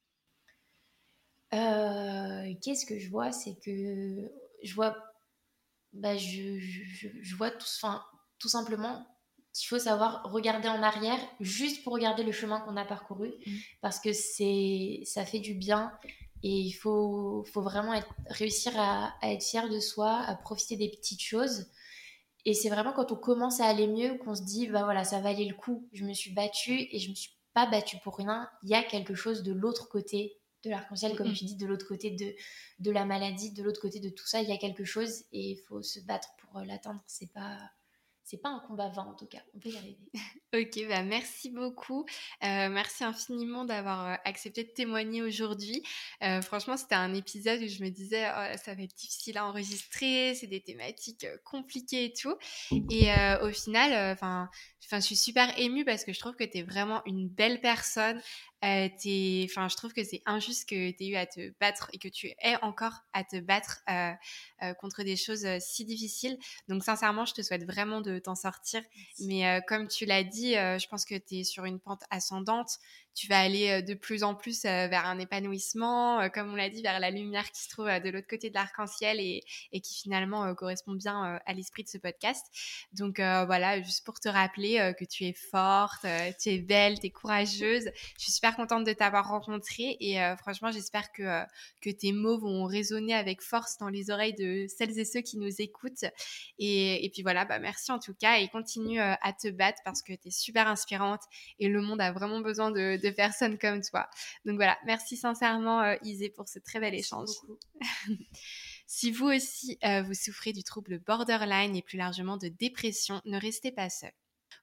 [1.55, 3.33] Euh, qu'est-ce que je vois?
[3.33, 4.31] C'est que
[4.63, 4.97] je vois,
[5.93, 8.03] bah, je, je, je vois tout, enfin,
[8.39, 9.07] tout simplement
[9.53, 13.53] qu'il faut savoir regarder en arrière juste pour regarder le chemin qu'on a parcouru mmh.
[13.81, 15.93] parce que c'est ça fait du bien
[16.43, 20.77] Et il faut, faut vraiment être, réussir à, à, être fier de soi, à profiter
[20.77, 21.67] des petites choses.
[22.45, 25.21] Et c'est vraiment quand on commence à aller mieux qu'on se dit, bah voilà, ça
[25.21, 25.89] valait le coup.
[25.93, 28.49] Je me suis battue et je me suis pas battue pour rien.
[28.63, 31.87] Il y a quelque chose de l'autre côté de l'arc-en-ciel, comme tu dis, de l'autre
[31.87, 32.35] côté de,
[32.81, 35.53] de la maladie, de l'autre côté de tout ça, il y a quelque chose et
[35.53, 37.03] il faut se battre pour l'atteindre.
[37.07, 37.71] C'est pas
[38.29, 39.97] c'est pas un combat vain en tout cas, on peut y arriver.
[40.55, 42.05] ok, bah merci beaucoup.
[42.45, 45.83] Euh, merci infiniment d'avoir euh, accepté de témoigner aujourd'hui.
[46.23, 49.47] Euh, franchement, c'était un épisode où je me disais, oh, ça va être difficile à
[49.47, 52.37] enregistrer, c'est des thématiques compliquées et tout.
[52.91, 53.11] Et
[53.43, 54.51] au final, enfin,
[54.93, 58.21] je suis super émue parce que je trouve que tu es vraiment une belle personne.
[58.65, 62.09] Euh, je trouve que c'est injuste que tu aies eu à te battre et que
[62.09, 63.83] tu aies encore à te battre
[64.81, 66.39] contre des choses si difficiles.
[66.69, 68.83] Donc, sincèrement, je te souhaite vraiment de t'en sortir.
[69.21, 72.79] Mais comme tu l'as dit, je pense que tu es sur une pente ascendante
[73.19, 77.01] tu vas aller de plus en plus vers un épanouissement, comme on l'a dit, vers
[77.01, 79.43] la lumière qui se trouve de l'autre côté de l'arc-en-ciel et,
[79.81, 82.47] qui finalement correspond bien à l'esprit de ce podcast.
[82.93, 86.07] Donc voilà, juste pour te rappeler que tu es forte,
[86.41, 87.91] tu es belle, tu es courageuse.
[88.17, 91.45] Je suis super contente de t'avoir rencontrée et franchement, j'espère que,
[91.91, 95.61] tes mots vont résonner avec force dans les oreilles de celles et ceux qui nous
[95.61, 96.05] écoutent.
[96.61, 100.03] Et, et puis voilà, bah merci en tout cas et continue à te battre parce
[100.03, 101.23] que tu es super inspirante
[101.59, 104.09] et le monde a vraiment besoin de personnes comme toi.
[104.45, 107.29] Donc voilà, merci sincèrement euh, Isée pour ce très bel échange.
[108.87, 113.39] si vous aussi euh, vous souffrez du trouble borderline et plus largement de dépression, ne
[113.39, 114.13] restez pas seul.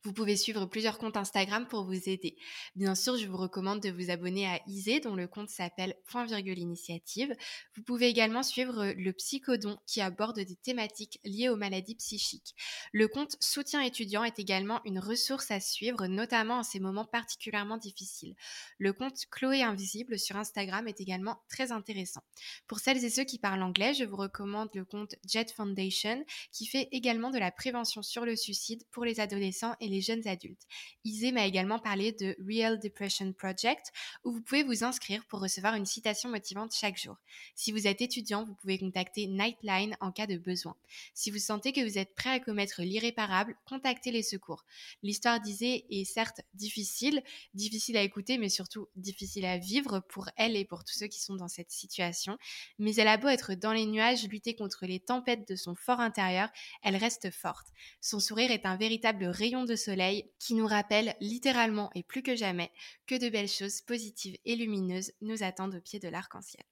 [0.03, 2.37] Vous pouvez suivre plusieurs comptes Instagram pour vous aider.
[2.75, 6.25] Bien sûr, je vous recommande de vous abonner à Isée, dont le compte s'appelle Point
[6.25, 7.35] Virgule Initiative.
[7.75, 12.55] Vous pouvez également suivre le Psychodon, qui aborde des thématiques liées aux maladies psychiques.
[12.93, 17.77] Le compte Soutien étudiant est également une ressource à suivre, notamment en ces moments particulièrement
[17.77, 18.35] difficiles.
[18.77, 22.21] Le compte Chloé Invisible sur Instagram est également très intéressant.
[22.67, 26.65] Pour celles et ceux qui parlent anglais, je vous recommande le compte Jet Foundation, qui
[26.65, 30.67] fait également de la prévention sur le suicide pour les adolescents et les jeunes adultes.
[31.03, 33.91] Isée m'a également parlé de Real Depression Project,
[34.23, 37.17] où vous pouvez vous inscrire pour recevoir une citation motivante chaque jour.
[37.55, 40.75] Si vous êtes étudiant, vous pouvez contacter Nightline en cas de besoin.
[41.13, 44.65] Si vous sentez que vous êtes prêt à commettre l'irréparable, contactez les secours.
[45.03, 47.23] L'histoire d'Isée est certes difficile,
[47.53, 51.21] difficile à écouter, mais surtout difficile à vivre pour elle et pour tous ceux qui
[51.21, 52.37] sont dans cette situation.
[52.79, 55.99] Mais elle a beau être dans les nuages, lutter contre les tempêtes de son fort
[55.99, 56.49] intérieur,
[56.83, 57.67] elle reste forte.
[58.01, 62.35] Son sourire est un véritable rayon de soleil qui nous rappelle littéralement et plus que
[62.35, 62.71] jamais
[63.07, 66.63] que de belles choses positives et lumineuses nous attendent au pied de l'arc-en-ciel.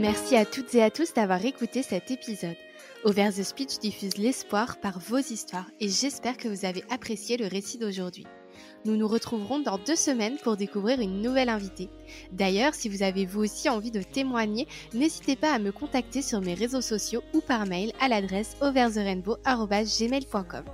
[0.00, 2.56] Merci à toutes et à tous d'avoir écouté cet épisode.
[3.04, 7.46] Over the Speech diffuse l'espoir par vos histoires et j'espère que vous avez apprécié le
[7.46, 8.26] récit d'aujourd'hui.
[8.84, 11.90] Nous nous retrouverons dans deux semaines pour découvrir une nouvelle invitée.
[12.32, 16.40] D'ailleurs, si vous avez vous aussi envie de témoigner, n'hésitez pas à me contacter sur
[16.40, 20.64] mes réseaux sociaux ou par mail à l'adresse overtherainbow.gmail.com.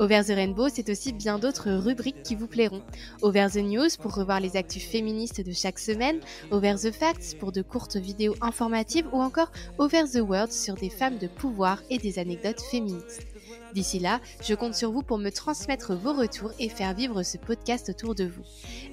[0.00, 2.82] Over the Rainbow, c'est aussi bien d'autres rubriques qui vous plairont.
[3.22, 6.20] Over the News pour revoir les actus féministes de chaque semaine,
[6.52, 10.90] Over the Facts pour de courtes vidéos informatives ou encore Over the World sur des
[10.90, 13.26] femmes de pouvoir et des anecdotes féministes.
[13.74, 17.36] D'ici là, je compte sur vous pour me transmettre vos retours et faire vivre ce
[17.36, 18.42] podcast autour de vous.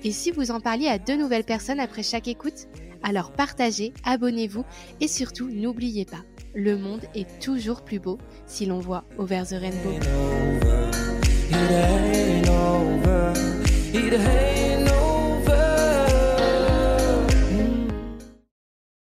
[0.04, 2.68] Et si vous en parliez à deux nouvelles personnes après chaque écoute,
[3.04, 4.66] alors partagez, abonnez-vous
[5.00, 6.24] et surtout n'oubliez pas,
[6.54, 8.18] le monde est toujours plus beau
[8.48, 10.00] si l'on voit over the rainbow.